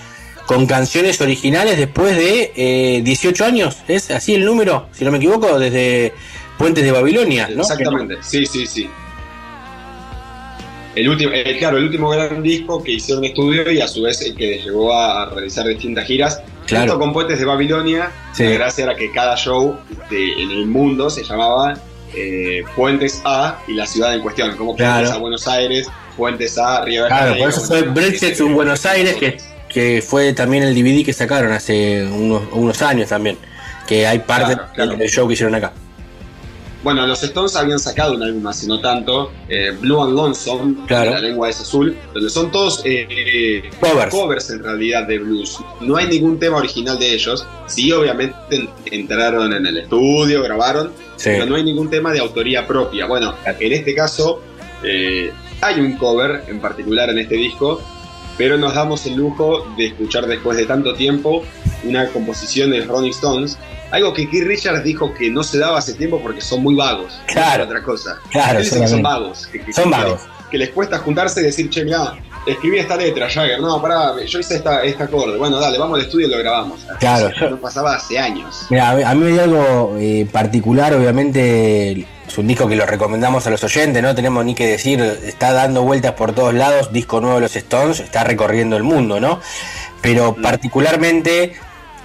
[0.47, 3.77] con canciones originales después de eh, 18 años.
[3.87, 4.87] ¿Es así el número?
[4.91, 6.13] Si no me equivoco, desde
[6.57, 7.61] Puentes de Babilonia, ¿no?
[7.61, 8.89] Exactamente, sí, sí, sí.
[10.95, 14.21] El último, eh, claro, el último gran disco que hicieron estudio y a su vez
[14.21, 16.41] el que llevó a, realizar distintas giras.
[16.67, 16.91] Claro.
[16.91, 18.43] Junto con Puentes de Babilonia, Sí.
[18.43, 19.77] la gracia era que cada show
[20.09, 21.75] de- en el mundo se llamaba
[22.13, 24.95] eh, Puentes a y la ciudad en cuestión, como Claro.
[24.95, 25.87] Puentes a Buenos Aires,
[26.17, 29.37] Puentes a Río de Claro, por eso fue Brexit en Buenos Aires, que,
[29.69, 33.37] que fue también el DVD que sacaron hace unos, unos años también.
[33.87, 34.95] Que hay parte Claro, claro.
[34.97, 35.71] del show que hicieron acá.
[36.83, 41.11] Bueno, los Stones habían sacado un álbum hace no tanto, eh, Blue and Lonesome, Claro.
[41.11, 43.69] La lengua es azul, donde son todos eh, eh,
[44.09, 44.49] Covers.
[44.49, 45.59] en realidad de blues.
[45.81, 47.45] No hay ningún tema original de ellos.
[47.67, 51.29] Sí, obviamente en- entraron en el estudio, grabaron, Sí.
[51.33, 53.05] pero no hay ningún tema de autoría propia.
[53.05, 54.41] Bueno, en este caso
[54.83, 55.31] eh,
[55.61, 57.79] hay un cover en particular en este disco,
[58.37, 61.43] pero nos damos el lujo de escuchar después de tanto tiempo
[61.83, 63.57] una composición de Rolling Stones.
[63.91, 67.13] Algo que Keith Richards dijo que no se daba hace tiempo porque son muy vagos.
[67.27, 67.63] No Claro.
[67.63, 68.19] es Otra cosa.
[68.29, 69.47] Claro, Él dice que son vagos.
[69.47, 70.21] que- que- Son vagos.
[70.49, 72.13] Que les cuesta juntarse y decir, che, mirá,
[72.45, 73.59] escribí esta letra, Jagger.
[73.59, 75.37] No, pará, yo hice esta, este acorde.
[75.37, 76.79] Bueno, dale, vamos al estudio y lo grabamos.
[76.99, 77.29] Claro.
[77.29, 78.65] Eso No pasaba hace años.
[78.69, 81.91] Mira, a mí- me dio algo eh, particular, obviamente
[82.27, 85.51] es un disco que lo recomendamos a los oyentes, no tenemos ni que decir, está
[85.51, 89.41] dando vueltas por todos lados, disco nuevo de los Stones, está recorriendo el mundo, ¿no?
[90.01, 91.53] Pero particularmente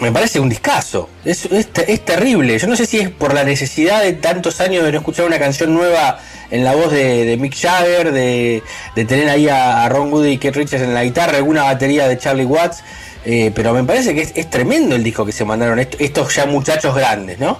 [0.01, 3.45] me parece un discazo, es, es, es terrible, yo no sé si es por la
[3.45, 6.19] necesidad de tantos años de no escuchar una canción nueva
[6.51, 8.63] en la voz de, de Mick Jagger, de,
[8.95, 12.07] de tener ahí a, a Ron Wood y Keith Richards en la guitarra, alguna batería
[12.09, 12.83] de Charlie Watts,
[13.25, 16.35] eh, pero me parece que es, es tremendo el disco que se mandaron est- estos
[16.35, 17.59] ya muchachos grandes, ¿no?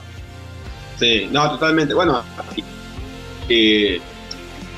[0.99, 1.93] Sí, no, totalmente.
[1.95, 2.23] Bueno,
[3.49, 4.01] eh,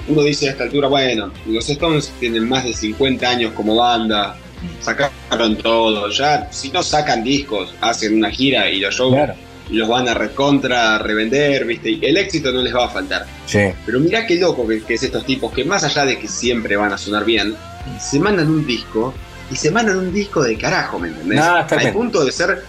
[0.08, 4.36] uno dice a esta altura, bueno, los Stones tienen más de 50 años como banda,
[4.80, 9.34] sacaron todo, ya, si no sacan discos, hacen una gira y los shows Claro.
[9.70, 11.90] Los van a recontra, revender, ¿viste?
[11.90, 13.26] Y el éxito no les va a faltar.
[13.46, 13.60] Sí.
[13.84, 16.76] Pero mirá qué loco que, que es estos tipos que más allá de que siempre
[16.76, 17.54] van a sonar bien,
[18.00, 19.14] se mandan un disco
[19.50, 21.38] y se mandan un disco de carajo, ¿me entendés?
[21.40, 21.92] No, Al bien.
[21.92, 22.62] punto de ser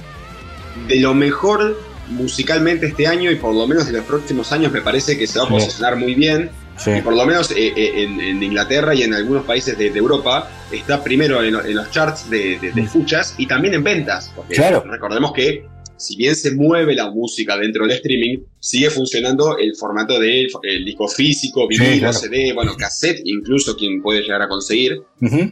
[0.87, 1.77] de lo mejor
[2.09, 5.37] musicalmente este año y por lo menos en los próximos años me parece que se
[5.39, 5.53] va a Sí.
[5.53, 6.49] posicionar muy bien.
[6.77, 6.91] Sí.
[6.91, 9.99] Y por lo menos eh, eh, en, en Inglaterra y en algunos países de, de
[9.99, 14.31] Europa está primero en, en los charts de, de- de escuchas y también en ventas.
[14.33, 14.83] Porque Claro.
[14.89, 15.65] recordemos que
[15.99, 20.85] si bien se mueve la música dentro del streaming, sigue funcionando el formato del el
[20.85, 22.13] disco físico, Sí, vinilo, claro.
[22.17, 25.01] CD, bueno, cassette, incluso quien puede llegar a conseguir.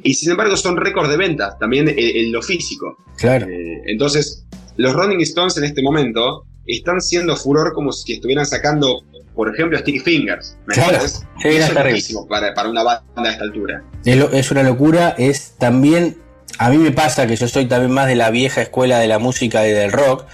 [0.03, 2.97] Y sin embargo son récords de ventas también en, en lo físico.
[3.17, 3.47] Claro.
[3.47, 4.45] Eh, entonces,
[4.77, 9.03] los Rolling Stones en este momento están siendo furor como si estuvieran sacando,
[9.35, 10.57] por ejemplo, Sticky Fingers.
[10.65, 10.99] ¿me Claro.
[11.07, 13.83] Sí, eso es para, para una banda a esta altura.
[14.03, 16.17] Es, lo- es una locura, es también,
[16.57, 19.19] a mí me pasa que yo soy también más de la vieja escuela de la
[19.19, 20.25] música y del rock,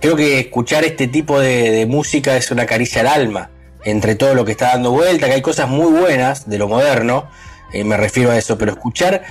[0.00, 3.50] creo que escuchar este tipo de, música es una caricia al alma,
[3.84, 7.28] entre todo lo que está dando vuelta, que hay cosas muy buenas de lo moderno,
[7.72, 9.22] eh, me refiero a eso, pero escuchar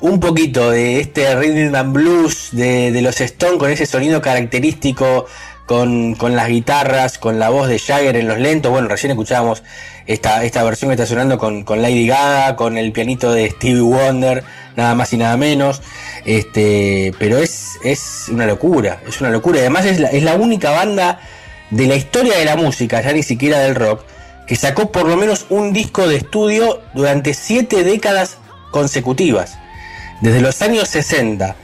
[0.00, 5.26] un poquito de este rhythm and blues de, de los Stones con ese sonido característico,
[5.66, 9.64] con, con las guitarras, con la voz de Jagger en los lentos, bueno, recién escuchábamos
[10.06, 13.80] esta, esta versión que está sonando con, con Lady Gaga, con el pianito de Stevie
[13.80, 14.44] Wonder,
[14.76, 15.82] nada más y nada menos.
[16.24, 19.58] Este, pero es, es una locura, es una locura.
[19.58, 21.20] Además es la, es la única banda
[21.70, 24.04] de la historia de la música, ya ni siquiera del rock,
[24.46, 28.38] que sacó por lo menos un disco de estudio durante siete décadas
[28.70, 29.58] consecutivas.
[30.20, 31.56] Desde los años 60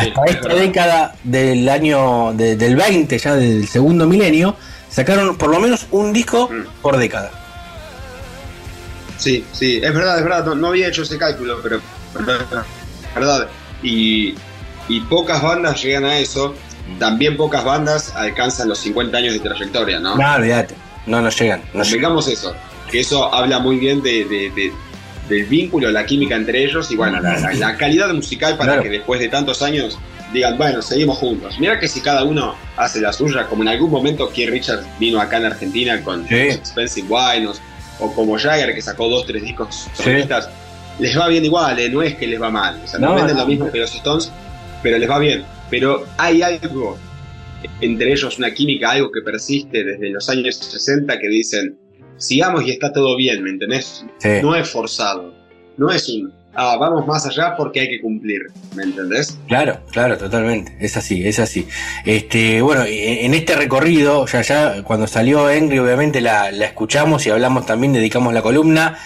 [0.00, 4.56] hasta es esta década del año de- del 20, ya del segundo milenio,
[4.90, 6.80] sacaron por lo menos un disco Mm.
[6.82, 7.30] por década.
[9.18, 12.26] Sí, sí, es verdad, es verdad, no, no había hecho ese cálculo, pero es
[13.14, 13.48] verdad.
[13.82, 14.34] Y,
[14.88, 16.54] y pocas bandas llegan a eso,
[16.98, 20.16] también pocas bandas alcanzan los 50 años de trayectoria, ¿no?
[20.16, 20.74] No, olvídate.
[21.06, 21.62] No, no llegan.
[21.72, 22.18] No llegan.
[22.18, 22.54] Eso,
[22.90, 24.72] que eso habla muy bien de, de- de-
[25.28, 28.82] del vínculo, la química entre ellos y bueno, la, la- la calidad musical para Claro.
[28.84, 29.98] que después de tantos años
[30.32, 31.56] digan, bueno, seguimos juntos.
[31.58, 35.20] Mira que si cada uno hace la suya, como en algún momento Keith Richards vino
[35.20, 36.34] acá en Argentina con Sí.
[36.34, 37.48] Expensive Wine,
[38.00, 40.02] o, como Jagger que sacó dos, tres discos Sí.
[40.04, 40.48] solistas,
[40.98, 42.80] les va bien igual, eh, no es que les va mal.
[42.84, 43.42] O sea, no, No, venden no.
[43.42, 44.30] lo mismo que los Stones,
[44.82, 45.44] pero les va bien.
[45.70, 46.98] Pero hay algo
[47.80, 51.76] entre ellos una química, algo que persiste desde los años 60 que dicen,
[52.18, 54.04] sigamos y está todo bien, ¿me entendés?
[54.18, 54.28] Sí.
[54.42, 55.34] No es forzado,
[55.76, 58.40] no es un, ah, vamos más allá porque hay que cumplir,
[58.74, 59.38] ¿me entendés?
[59.48, 60.76] Claro, claro, totalmente.
[60.80, 61.66] Es así, es así.
[62.04, 67.26] Este, bueno, e- en este recorrido, ya ya cuando salió Henry, obviamente la, la escuchamos
[67.26, 68.98] y hablamos también, dedicamos la columna.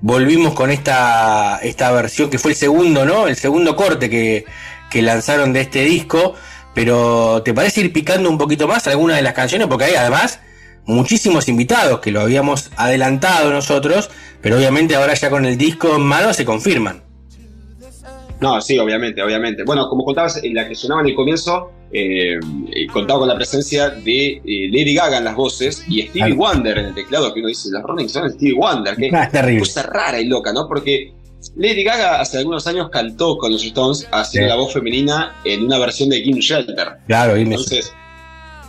[0.00, 3.26] Volvimos con esta, esta versión que fue el segundo, ¿no?
[3.26, 4.44] El segundo corte que,
[4.90, 6.34] que lanzaron de este disco.
[6.74, 9.66] Pero, ¿te parece ir picando un poquito más alguna de las canciones?
[9.68, 10.40] Porque hay además
[10.86, 16.02] muchísimos invitados que lo habíamos adelantado nosotros, pero obviamente ahora ya con el disco en
[16.02, 17.02] mano se confirman.
[18.40, 19.62] No, sí, obviamente, obviamente.
[19.64, 22.34] Bueno, como contabas, en la que sonaba en el comienzo, eh,
[22.72, 26.34] eh, contaba con la presencia de eh, Lady Gaga en las voces y Stevie.
[26.34, 29.32] Wonder en el teclado, que uno dice, los Rolling Stones, Stevie Wonder, que Ah, es
[29.32, 29.60] terrible.
[29.60, 30.66] cosa rara y loca, ¿no?
[30.68, 31.12] Porque
[31.56, 34.50] Lady Gaga hace algunos años cantó con los Stones haciendo Sí.
[34.50, 36.88] la voz femenina en una versión de Kim Shelter.
[37.06, 37.52] Claro, dime.
[37.54, 37.92] Entonces,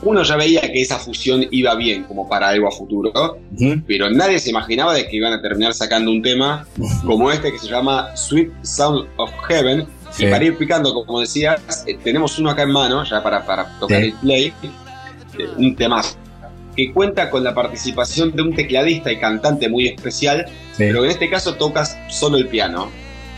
[0.01, 3.11] uno ya veía que esa fusión iba bien como para algo a futuro,
[3.87, 6.67] pero nadie se imaginaba de que iban a terminar sacando un tema
[7.05, 9.87] como este que se llama Sweet Sound of Heaven.
[10.11, 10.25] Sí.
[10.25, 13.77] Y para ir picando, como decías, eh, tenemos uno acá en mano, ya para, para
[13.79, 14.07] tocar Sí.
[14.07, 14.53] el play,
[15.37, 16.15] eh, un temazo
[16.75, 20.51] que cuenta con la participación de un tecladista y cantante muy especial, Sí.
[20.77, 22.89] pero en este caso tocas solo el piano.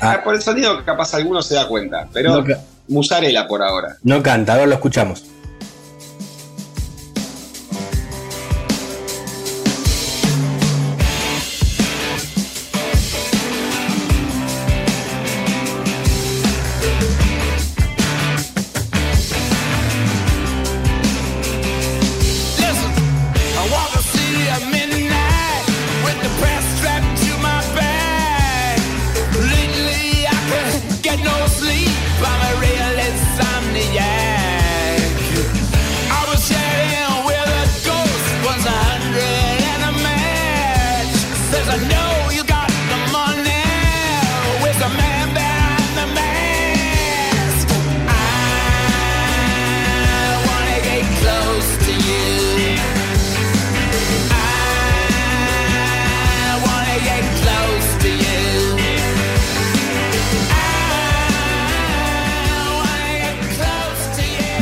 [0.02, 0.22] Ah.
[0.24, 2.56] Por el sonido capaz alguno se da cuenta, pero No
[2.90, 3.98] musarela por ahora.
[4.04, 5.24] No canta, ahora lo escuchamos.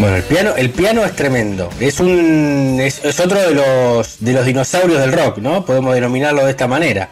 [0.06, 1.68] Bueno, el piano, el piano es tremendo.
[1.80, 5.66] Es un es, es otro de los de los dinosaurios del rock, ¿no?
[5.66, 7.10] Podemos denominarlo de esta manera.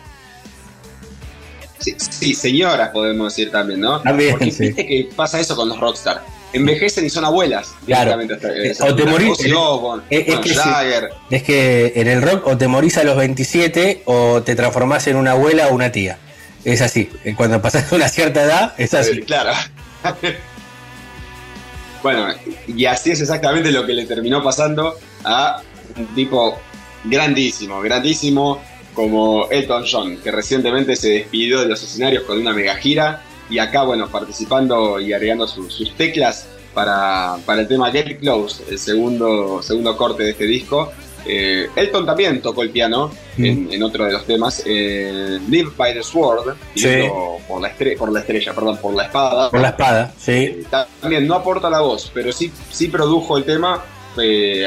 [1.80, 4.00] Sí, sí, señoras podemos decir también, ¿no?
[4.02, 4.68] También, Porque sí.
[4.68, 6.22] viste que pasa eso con los rockstar.
[6.54, 7.74] Envejecen y son abuelas.
[7.88, 8.22] Claro.
[8.22, 11.36] Eh, o te morís- Ozzy Osbourne, es- bueno, que.
[11.36, 15.16] Es que en el rock o te morís a los 27 o te transformás en
[15.16, 16.20] una abuela o una tía.
[16.64, 17.10] Es así.
[17.26, 19.14] Eh, Cuando pasas una cierta edad, es así.
[19.18, 19.52] Eh, claro.
[22.04, 22.28] bueno,
[22.68, 25.62] y así es exactamente lo que le terminó pasando a
[25.98, 26.60] un tipo
[27.06, 28.62] grandísimo, grandísimo
[28.94, 33.58] como Elton John, que recientemente se despidió de los escenarios con una mega gira y
[33.58, 38.78] acá, bueno, participando y agregando su- sus teclas para, para el tema Get Close, el
[38.80, 40.92] segundo, segundo corte de este disco.
[41.26, 45.94] Eh, Elton también tocó el piano en, en otro de los temas, eh, Live by
[45.94, 46.88] the Sword, Sí.
[47.48, 49.50] por, la estre- por la estrella, perdón, por la espada.
[49.50, 50.32] Por la espada, sí.
[50.32, 50.64] Eh,
[51.02, 53.84] También no aporta la voz, pero sí, sí produjo el tema,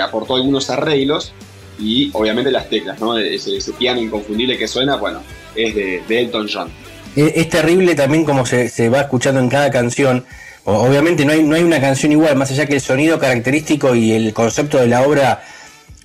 [0.03, 1.33] aportó algunos arreglos
[1.79, 3.19] y obviamente las teclas, ¿no?
[3.19, 5.21] Ese, ese piano inconfundible que suena, bueno,
[5.55, 6.71] es de, de Elton John.
[7.15, 10.25] Es, es terrible también como se, se va escuchando en cada canción.
[10.65, 14.13] Obviamente no hay, no hay una canción igual, más allá que el sonido característico y
[14.13, 15.45] el concepto de la obra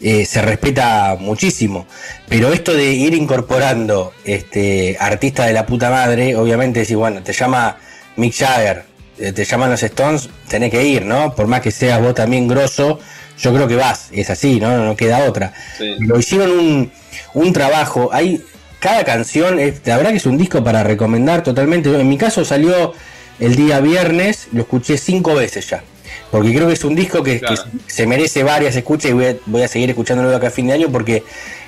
[0.01, 1.85] eh, se respeta muchísimo.
[2.27, 7.33] Pero esto de ir incorporando este artista de la puta madre, obviamente si bueno, te
[7.33, 7.77] llama
[8.15, 8.83] Mick Jagger,
[9.19, 11.35] eh, te llaman los Stones, tenés que ir, ¿no?
[11.35, 12.99] Por más que seas vos también grosso,
[13.39, 14.77] yo creo que vas, es así, ¿no?
[14.77, 15.53] No queda otra.
[15.77, 15.95] Sí.
[15.99, 16.91] Lo hicieron un,
[17.33, 18.41] un trabajo, hay
[18.79, 21.89] cada canción, es- la verdad que es un disco para recomendar totalmente.
[21.89, 22.93] En mi caso salió
[23.39, 25.83] el día viernes, lo escuché cinco veces ya.
[26.29, 27.63] Porque creo que es un disco que, Claro.
[27.87, 30.67] que se merece varias escuchas y voy a, voy a seguir escuchándolo acá a fin
[30.67, 31.23] de año porque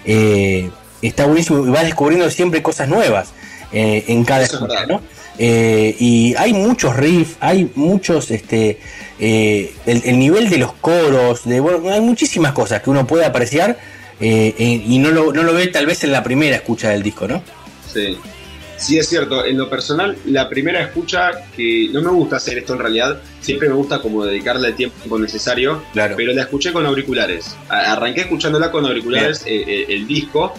[0.06, 0.70] eh,
[1.02, 3.30] está buenísimo y vas descubriendo siempre cosas nuevas
[3.72, 4.86] eh, en cada Eso es escucha.
[4.86, 5.02] ¿no?
[5.38, 8.80] Eh, y hay muchos riffs, hay muchos, este,
[9.20, 13.26] eh, el, el nivel de los coros, de, bueno, hay muchísimas cosas que uno puede
[13.26, 13.78] apreciar
[14.20, 17.02] eh, eh, y no lo, no lo ve tal vez en la primera escucha del
[17.02, 17.41] disco, ¿no?
[17.91, 18.18] Sí.
[18.84, 19.45] Sí, es cierto.
[19.45, 23.69] En lo personal, la primera escucha, que no me gusta hacer esto en realidad, siempre
[23.69, 26.15] me gusta como dedicarle el tiempo necesario, Claro.
[26.18, 27.55] pero la escuché con auriculares.
[27.69, 30.53] Arranqué escuchándola con auriculares, eh, eh, el disco,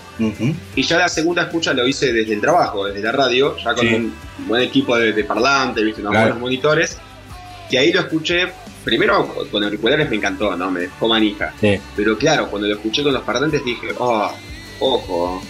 [0.74, 3.86] y ya la segunda escucha lo hice desde el trabajo, desde la radio, ya con
[3.86, 3.94] Sí.
[3.94, 4.14] un
[4.48, 6.00] buen equipo de, de parlante, ¿viste?
[6.00, 6.26] unos Claro.
[6.26, 6.98] buenos monitores,
[7.70, 8.48] que ahí lo escuché,
[8.84, 10.70] primero con auriculares me encantó, ¿no?
[10.70, 11.52] Me dejó manija.
[11.60, 14.30] Sí, Pero claro, cuando lo escuché con los parlantes dije, oh,
[14.80, 15.42] ojo,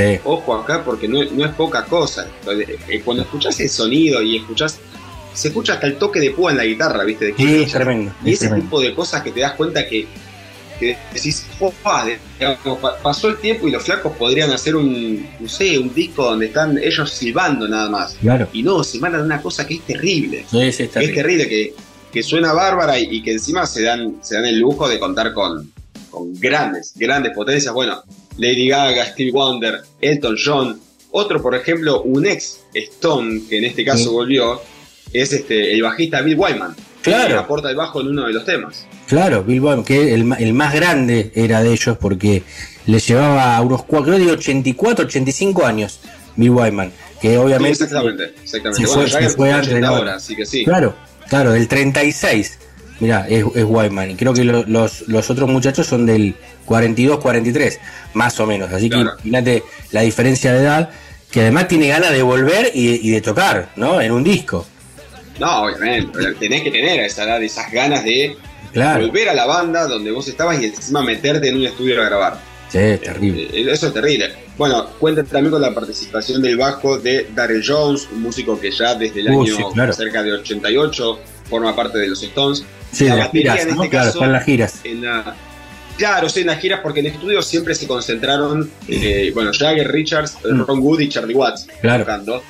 [0.00, 0.20] sí.
[0.24, 2.28] ojo acá porque no, no es poca cosa.
[2.88, 4.78] Eh, Cuando escuchás el sonido y escuchás,
[5.34, 7.26] se escucha hasta el toque de púa en la guitarra, ¿viste?
[7.26, 7.72] De que Sí, es escuchas.
[7.74, 8.12] tremendo.
[8.24, 8.64] Y es ese tremendo.
[8.66, 10.06] tipo de cosas que te das cuenta que,
[10.80, 11.46] que decís,
[12.38, 16.24] digamos, pa- pasó el tiempo y los flacos podrían hacer un, no sé, un disco
[16.24, 18.14] donde están ellos silbando nada más.
[18.20, 18.48] Claro.
[18.52, 20.44] Y no, se mandan una cosa que es terrible.
[20.50, 21.74] Sí, sí, está Que es terrible, que,
[22.12, 25.32] que suena bárbara y, y que encima se dan, se dan el lujo de contar
[25.32, 25.70] con,
[26.10, 27.72] con grandes, grandes potencias.
[27.74, 28.02] Bueno,
[28.38, 30.80] Lady Gaga, Steve Wonder, Elton John.
[31.12, 34.08] Otro, por ejemplo, un ex Stone, que en este caso Sí.
[34.10, 34.60] volvió,
[35.12, 36.74] es este el bajista Bill Wyman.
[37.02, 37.28] Claro.
[37.28, 38.86] Que aporta el bajo en uno de los temas.
[39.06, 42.42] Claro, Bill Wyman, que el, el más grande era de ellos porque
[42.86, 46.00] le llevaba a unos creo de 84, 85 años
[46.34, 46.92] Bill Wyman,
[47.22, 48.86] que Sí, obviamente exactamente, exactamente.
[48.86, 49.98] se bueno, fue- se fue antes de 80 la hora.
[50.00, 50.64] ahora, así que sí.
[50.64, 50.94] Claro,
[51.28, 52.58] claro, del 36.
[53.00, 54.10] Mirá, es, es Wyman.
[54.12, 57.78] Y creo que lo- los, los otros muchachos son del 42, 43,
[58.14, 58.72] más o menos.
[58.72, 59.04] Así Claro.
[59.16, 59.62] que imagínate
[59.92, 60.90] la diferencia de edad,
[61.30, 64.00] que además tiene ganas de volver y, y de tocar, ¿no?
[64.00, 64.66] En un disco.
[65.38, 68.36] No, obviamente, tenés que tener a esa edad esas ganas de
[68.72, 69.06] Claro.
[69.06, 72.38] volver a la banda donde vos estabas y encima meterte en un estudio a grabar.
[72.70, 73.42] Sí, es terrible.
[73.52, 74.34] Eh, Eso es terrible.
[74.58, 78.94] Bueno, cuenta también con la participación del bajo de Darrell Jones, un músico que ya
[78.94, 79.92] desde el Uh, año sí, claro.
[79.92, 81.18] cerca de 88
[81.48, 82.64] forma parte de los Stones.
[82.92, 83.82] Sí, La las giras, en ¿no?
[83.82, 84.80] este Claro, caso, están las giras.
[84.84, 85.34] en la-
[85.98, 89.90] Claro, sí, en las giras, porque en el estudio siempre se concentraron, eh, bueno, Jagger,
[89.90, 91.80] Richards, Ron Wood y Charlie Watts Mm.
[91.80, 92.04] Claro.
[92.04, 92.42] tocando.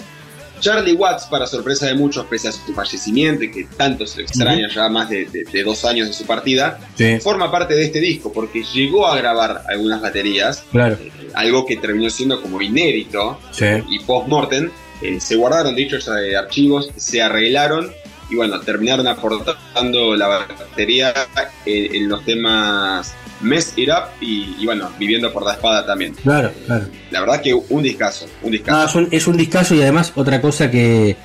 [0.59, 4.25] Charlie Watts, para sorpresa de muchos, pese a su fallecimiento y que tanto se lo
[4.25, 7.85] extraña ya más de, de- de dos años de su partida, Sí, forma parte de
[7.85, 10.97] este disco porque llegó a grabar algunas baterías, claro.
[11.01, 13.67] eh, algo que terminó siendo como inédito Sí.
[13.91, 14.71] y post-mortem.
[15.03, 16.09] eh, se guardaron dichos
[16.39, 17.93] archivos, se arreglaron
[18.29, 21.15] y bueno, terminaron aportando la batería
[21.65, 26.15] en los temas Mess It Up y, y bueno, Viviendo por la Espada también.
[26.15, 26.87] Claro, claro.
[27.11, 28.79] La verdad que un discazo, un discazo.
[28.79, 31.17] No, es un, es un discazo y además otra cosa que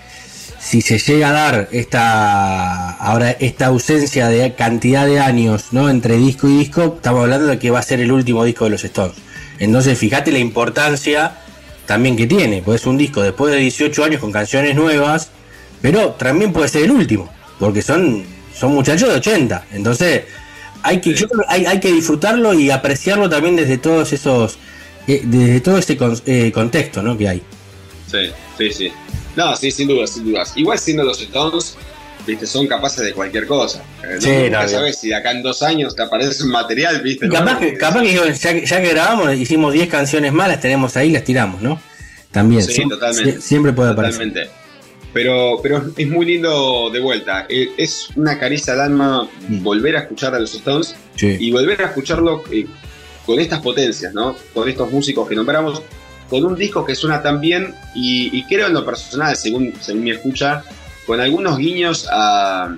[0.60, 6.18] si se llega a dar esta ahora esta ausencia de cantidad de años no entre
[6.18, 8.84] disco y disco estamos hablando de que va a ser el último disco de los
[8.84, 9.16] Stones
[9.58, 11.40] entonces fíjate la importancia
[11.88, 15.32] también que tiene pues es un disco después de 18 años con canciones nuevas
[15.82, 18.24] pero también puede ser el último porque son
[18.58, 19.66] son muchachos de 80.
[19.72, 20.24] Entonces,
[20.84, 24.58] hay que, yo hay, hay que disfrutarlo y apreciarlo también desde todos esos,
[25.08, 27.18] eh, desde todo ese con- eh, contexto ¿no?
[27.18, 27.42] que hay.
[28.12, 28.92] Sí, sí, sí.
[29.36, 30.52] No, sí, sin dudas, sin dudas.
[30.56, 31.76] Igual siendo los Stones,
[32.28, 33.82] viste, son capaces de cualquier cosa.
[34.04, 34.70] Eh, Sí, nunca no, bien.
[34.70, 37.30] sabes si acá en dos años te aparece un material, viste.
[37.30, 40.98] Capaz que, capaz que ya, que- ya que grabamos, hicimos 10 canciones más, las tenemos
[40.98, 41.82] ahí, las tiramos, ¿no?
[42.32, 42.64] También.
[42.64, 43.38] Sí, totalmente.
[43.38, 44.28] sie- Siempre puede aparecer.
[44.28, 44.61] Totalmente.
[45.14, 47.46] Pero, pero es muy lindo de vuelta.
[47.50, 51.36] Eh, Es una caricia al alma volver a escuchar a los Stones Sí.
[51.40, 52.66] y volver a escucharlo eh,
[53.26, 54.36] con estas potencias, ¿no?
[54.54, 55.82] Con estos músicos que nombramos,
[56.30, 60.04] con un disco que suena tan bien y, y creo en lo personal, según, según
[60.06, 60.64] mi escucha,
[61.06, 62.74] con algunos guiños a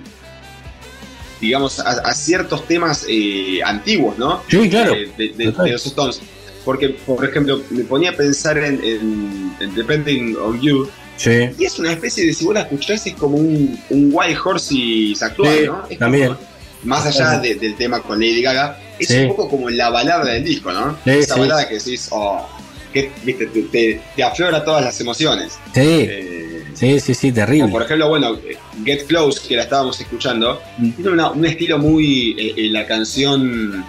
[1.39, 4.41] digamos, a, a ciertos temas eh, antiguos, ¿no?
[4.47, 4.93] Sí, claro.
[4.93, 5.65] Eh, de, de- Total.
[5.65, 6.21] de los Stones.
[6.63, 11.49] Porque, por ejemplo, me ponía a pensar en, en- en Depending on You, Sí.
[11.59, 15.21] y es una especie de, si vos la escuchás, es como un, un Wild Horses
[15.21, 15.83] actual, Sí, ¿no?
[15.89, 16.27] Es también.
[16.29, 16.39] como-
[16.83, 19.17] más allá de- del tema con Lady Gaga, es Sí.
[19.19, 20.97] un poco como la balada del disco, ¿no?
[21.05, 22.45] Esa balada que decís, oh,
[22.91, 25.53] que, viste, te, te- te aflora todas las emociones.
[25.73, 27.71] Sí, Eh, sí, sí, terrible.
[27.71, 28.37] por ejemplo, bueno,
[28.83, 30.61] Get Close, que la estábamos escuchando,
[30.95, 32.35] tiene una- un estilo muy.
[32.37, 33.85] eh, eh, la canción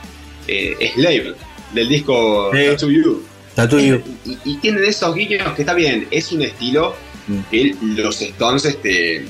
[0.46, 1.34] eh, Slave,
[1.72, 2.50] del disco.
[2.52, 3.22] Tattoo You.
[3.54, 4.02] Tattoo You.
[4.24, 7.13] Y, y tiene de esos guiños que está bien, es un estilo Mm.
[7.50, 9.24] Que los Stones este,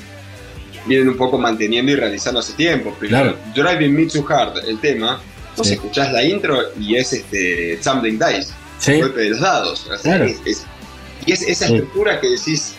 [0.85, 2.93] vienen un poco manteniendo y realizando hace tiempo.
[2.99, 5.21] Primero, Driving Me Too Hard, el tema,
[5.57, 5.73] vos Sí.
[5.73, 8.99] escuchás la intro y es este Tumbling Dice, Sí.
[9.01, 9.85] golpe de los dados.
[9.85, 10.25] O sea, Claro.
[10.25, 10.63] es- es-
[11.25, 11.73] y es esa Sí.
[11.75, 12.73] estructura que decís,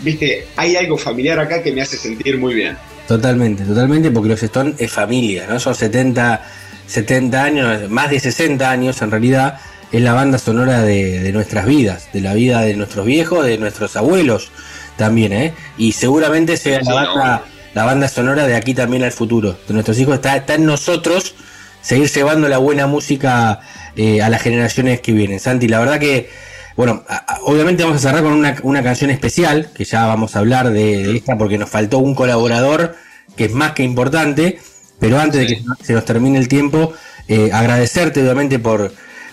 [0.00, 2.76] viste, hay algo familiar acá que me hace sentir muy bien.
[3.08, 5.58] Totalmente, totalmente, porque los Stones es familia, ¿no?
[5.58, 6.46] Son 70,
[6.86, 9.58] 70 años, más de 60 años en realidad,
[9.92, 13.58] es la banda sonora de, de nuestras vidas, de la vida de nuestros viejos, de
[13.58, 14.50] nuestros abuelos
[14.96, 15.52] también, ¿eh?
[15.78, 17.14] Y seguramente sea Sí, la, no.
[17.16, 17.44] banda,
[17.74, 20.14] la banda sonora de aquí también al futuro, de nuestros hijos.
[20.16, 21.34] Está, está en nosotros
[21.82, 23.60] seguir llevando la buena música
[23.96, 25.40] eh, a las generaciones que vienen.
[25.40, 26.30] Santi, la verdad que,
[26.76, 30.38] bueno, a- obviamente vamos a cerrar con una, una canción especial, que ya vamos a
[30.38, 32.96] hablar de, de esta porque nos faltó un colaborador
[33.36, 34.58] que es más que importante,
[35.00, 36.92] pero antes de que se nos termine el tiempo,
[37.28, 38.92] eh, agradecerte obviamente por,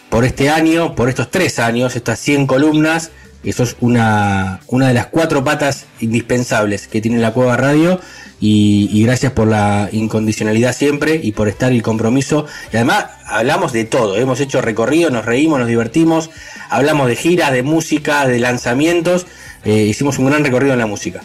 [0.09, 3.11] por este año, por estos tres años, estas 100 columnas,
[3.43, 8.01] que sos una, una de las cuatro patas indispensables que tiene la Cueva Radio
[8.41, 12.45] y, gracias por la incondicionalidad siempre y por estar y compromiso.
[12.73, 16.29] Y además hablamos de todo, hemos hecho recorrido, nos reímos, nos divertimos,
[16.69, 19.25] hablamos de giras, de música, de lanzamientos,
[19.63, 21.21] eh, hicimos un gran recorrido en la música.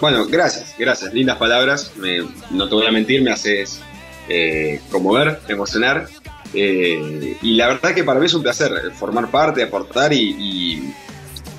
[0.00, 1.14] Bueno, gracias, gracias.
[1.14, 1.92] Lindas palabras.
[1.96, 3.80] Me- no te voy a mentir, me haces
[4.28, 6.08] eh, conmover, emocionar.
[6.54, 10.94] Eh, y la verdad que para mí es un placer formar parte, aportar y, y-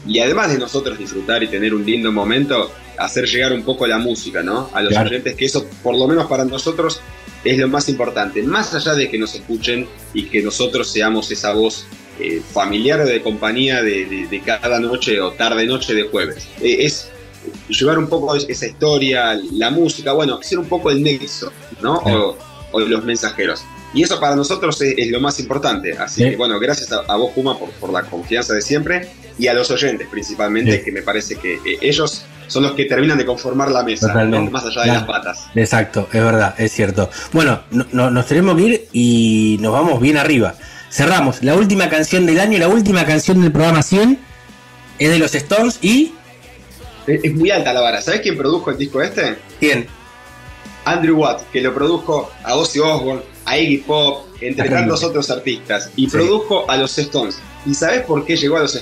[0.06, 3.98] y además de nosotros disfrutar y tener un lindo momento, hacer llegar un poco la
[3.98, 4.70] música, ¿no?
[4.74, 5.10] A los Claro.
[5.10, 6.99] oyentes, que eso por lo menos para nosotros
[7.44, 8.44] es lo más importante.
[8.44, 11.86] Más allá de que nos escuchen y que nosotros seamos esa voz
[12.20, 16.48] eh, familiar o de compañía de, de- de cada noche o tarde-noche de jueves.
[16.61, 17.10] Eh, es
[17.70, 21.52] llevar un poco esa historia, la música, bueno, ser un poco el nexo,
[21.82, 21.95] ¿no?
[21.95, 22.38] O,
[22.72, 23.64] o los mensajeros.
[23.94, 25.94] Y eso para nosotros es, es lo más importante.
[25.98, 26.30] Así Sí.
[26.32, 29.53] que, bueno, gracias a, a vos, Puma, por, por la confianza de siempre y a
[29.53, 30.84] los oyentes principalmente, Sí.
[30.86, 34.65] que me parece que eh, ellos son los que terminan de conformar la mesa, más
[34.65, 34.94] allá de Claro.
[34.94, 35.45] las patas.
[35.56, 37.10] Exacto, es verdad, es cierto.
[37.32, 40.56] Bueno, no- no- nos tenemos que ir y nos vamos bien arriba.
[40.91, 41.41] Cerramos.
[41.44, 44.20] La última canción del año, la última canción del programa 100
[44.99, 46.14] es de los Stones y...
[47.07, 48.02] Es, es muy alta la vara.
[48.02, 49.38] ¿Sabés quién produjo el disco este?
[49.60, 49.88] ¿Quién?
[50.86, 55.90] Andrew Watt, que lo produjo a Ozzy Osbourne, a Iggy Pop, entre tantos otros artistas,
[55.95, 56.11] y Sí.
[56.11, 57.38] produjo a los Stones.
[57.65, 58.76] ¿Y sabés por qué llegó a los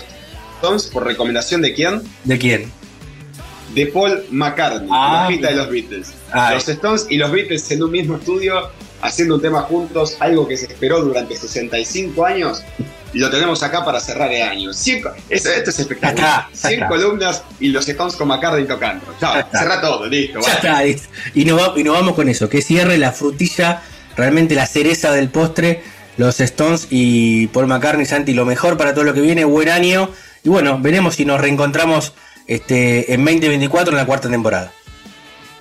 [0.62, 0.84] Stones?
[0.88, 2.02] ¿Por recomendación de quién?
[2.24, 2.72] ¿De quién?
[3.74, 6.14] De Paul McCartney, Ah, bajista de los Beatles.
[6.32, 6.56] Ay.
[6.56, 8.70] Los Stones y los Beatles en un mismo estudio,
[9.02, 12.62] haciendo un tema juntos, algo que se esperó durante 65 años.
[13.14, 14.74] Y lo tenemos acá para cerrar el año.
[14.74, 16.16] Cien co- eso- esto es espectacular.
[16.26, 16.88] Ya está, ya 100 está.
[16.88, 19.06] columnas y los Stones con McCartney tocando.
[19.20, 20.40] Chao, cerra todo, listo.
[20.42, 20.86] Ya está,
[21.34, 23.82] y, nos va- y nos vamos con eso, que cierre la frutilla,
[24.16, 25.84] realmente la cereza del postre,
[26.18, 30.10] los Stones y Paul McCartney, Santi, lo mejor para todo lo que viene, buen año.
[30.44, 32.14] Y bueno, veremos si nos reencontramos
[32.48, 34.72] este, en 2024 en la cuarta temporada.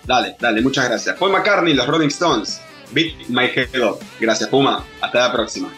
[0.05, 1.17] Dale, dale, muchas gracias.
[1.17, 2.61] Paul McCartney, los Rolling Stones.
[2.93, 4.01] Beat My Head Up.
[4.19, 4.85] Gracias, Puma.
[5.01, 5.71] Hasta la próxima.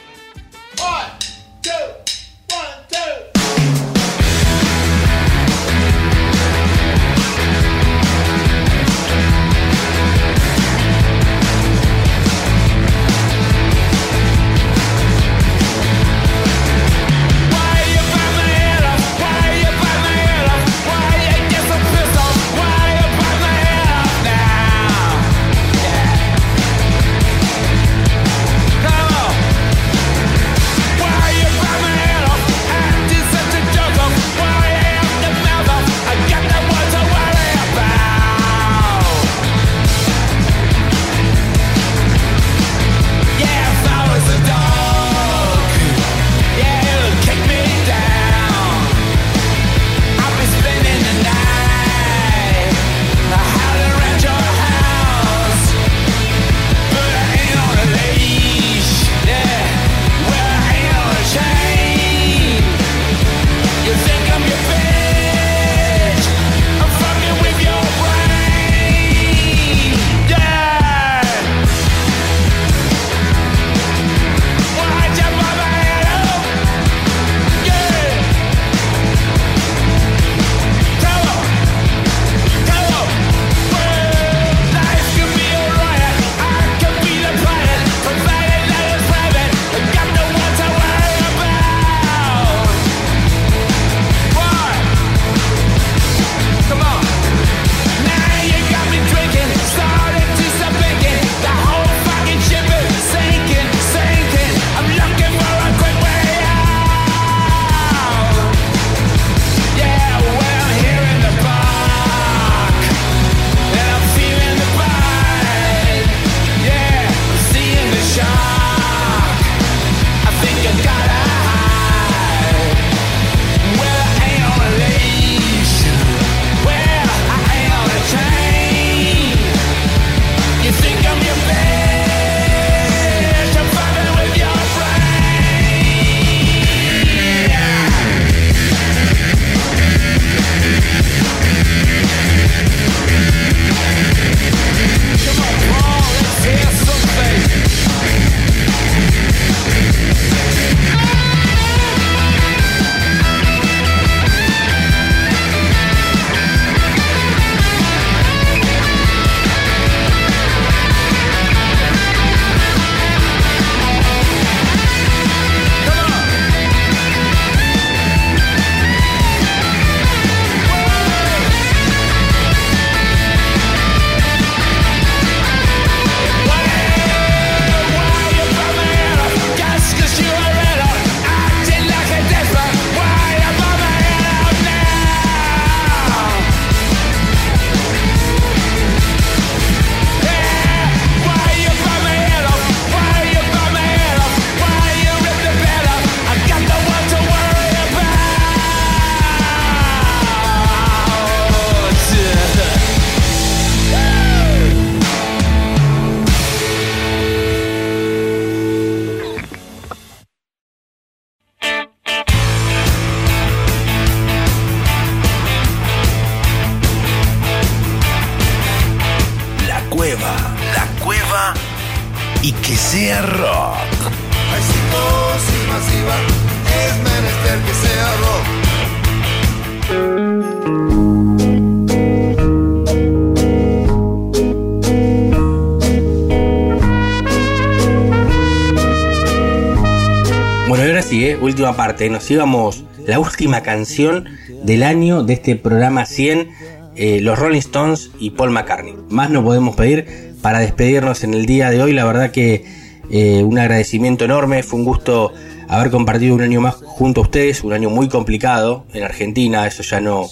[242.10, 242.84] Nos íbamos.
[243.06, 244.26] La última canción
[244.64, 246.48] del año de este programa 100.
[246.94, 248.94] eh, los Rolling Stones y Paul McCartney.
[249.08, 251.92] Más no podemos pedir para despedirnos en el día de hoy.
[251.92, 252.64] La verdad que
[253.10, 254.62] eh, un agradecimiento enorme.
[254.62, 255.32] Fue un gusto
[255.68, 257.64] haber compartido un año más junto a ustedes.
[257.64, 259.66] Un año muy complicado en Argentina.
[259.66, 260.28] Eso ya no,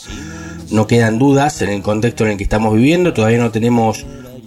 [0.70, 3.12] no quedan dudas en el contexto en el que estamos viviendo.
[3.14, 4.04] Todavía no tenemos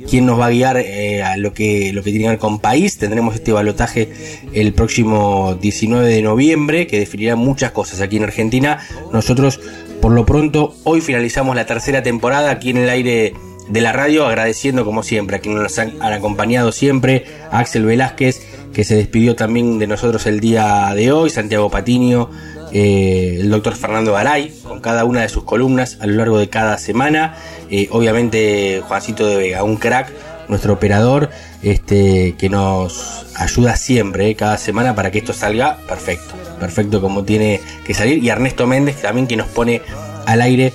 [0.09, 2.59] quién nos va a guiar eh, a lo que, lo que tiene que ver con
[2.59, 2.97] país.
[2.97, 4.09] Tendremos este balotaje
[4.53, 8.80] el próximo 19 de noviembre que definirá muchas cosas aquí en Argentina.
[9.11, 9.59] Nosotros,
[10.01, 13.34] por lo pronto, hoy finalizamos la tercera temporada aquí en el aire
[13.67, 18.41] de la radio, agradeciendo como siempre a quienes nos han, acompañado siempre, a Axel Velázquez,
[18.73, 22.30] que se despidió también de nosotros el día de hoy, Santiago Patiño,
[22.71, 26.49] eh, el doctor Fernando Garay, con cada una de sus columnas a lo largo de
[26.49, 27.38] cada semana.
[27.75, 30.13] Eh, obviamente Juancito de Vega, un crack,
[30.47, 31.31] nuestro operador,
[31.63, 37.23] este, que nos ayuda siempre, eh, cada semana, para que esto salga perfecto, perfecto como
[37.23, 38.23] tiene que salir.
[38.23, 39.81] Y Ernesto Méndez, también que nos pone
[40.27, 40.71] al aire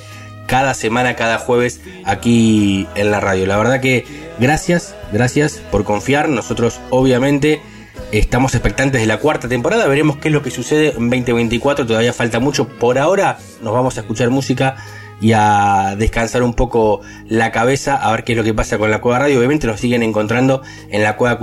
[0.48, 3.46] cada semana, cada jueves aquí en la radio.
[3.46, 4.04] La verdad que
[4.40, 6.28] gracias, gracias por confiar.
[6.28, 7.62] Nosotros obviamente
[8.10, 9.86] estamos expectantes de la cuarta temporada.
[9.86, 11.86] Veremos qué es lo que sucede en 2024.
[11.86, 12.66] Todavía falta mucho.
[12.66, 14.74] Por ahora nos vamos a escuchar música
[15.20, 18.90] y a descansar un poco la cabeza a ver qué es lo que pasa con
[18.90, 19.38] la Cueva Radio.
[19.38, 21.38] Obviamente nos siguen encontrando en la Cueva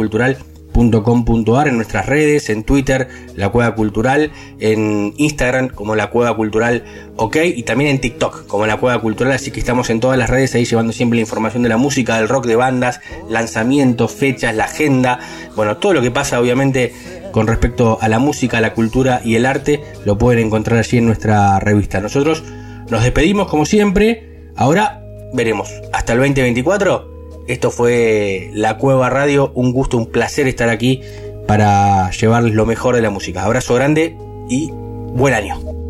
[1.67, 6.83] en nuestras redes, en Twitter, La Cueva Cultural, en Instagram como La Cueva Cultural
[7.15, 10.29] OK y también en TikTok como La Cueva Cultural, así que estamos en todas las
[10.29, 12.99] redes ahí llevando siempre la información de la música, del rock, de bandas,
[13.29, 15.19] lanzamientos, fechas, la agenda,
[15.55, 16.93] bueno, todo lo que pasa obviamente
[17.31, 21.05] con respecto a la música, la cultura y el arte, lo pueden encontrar allí en
[21.05, 22.01] nuestra revista.
[22.01, 22.43] Nosotros
[22.89, 25.01] nos despedimos como siempre, ahora
[25.33, 27.15] veremos, hasta el 2024
[27.47, 31.01] esto fue La Cueva Radio, un gusto, un placer estar aquí
[31.47, 33.43] para llevarles lo mejor de la música.
[33.43, 34.17] Abrazo grande
[34.49, 35.84] y buen año.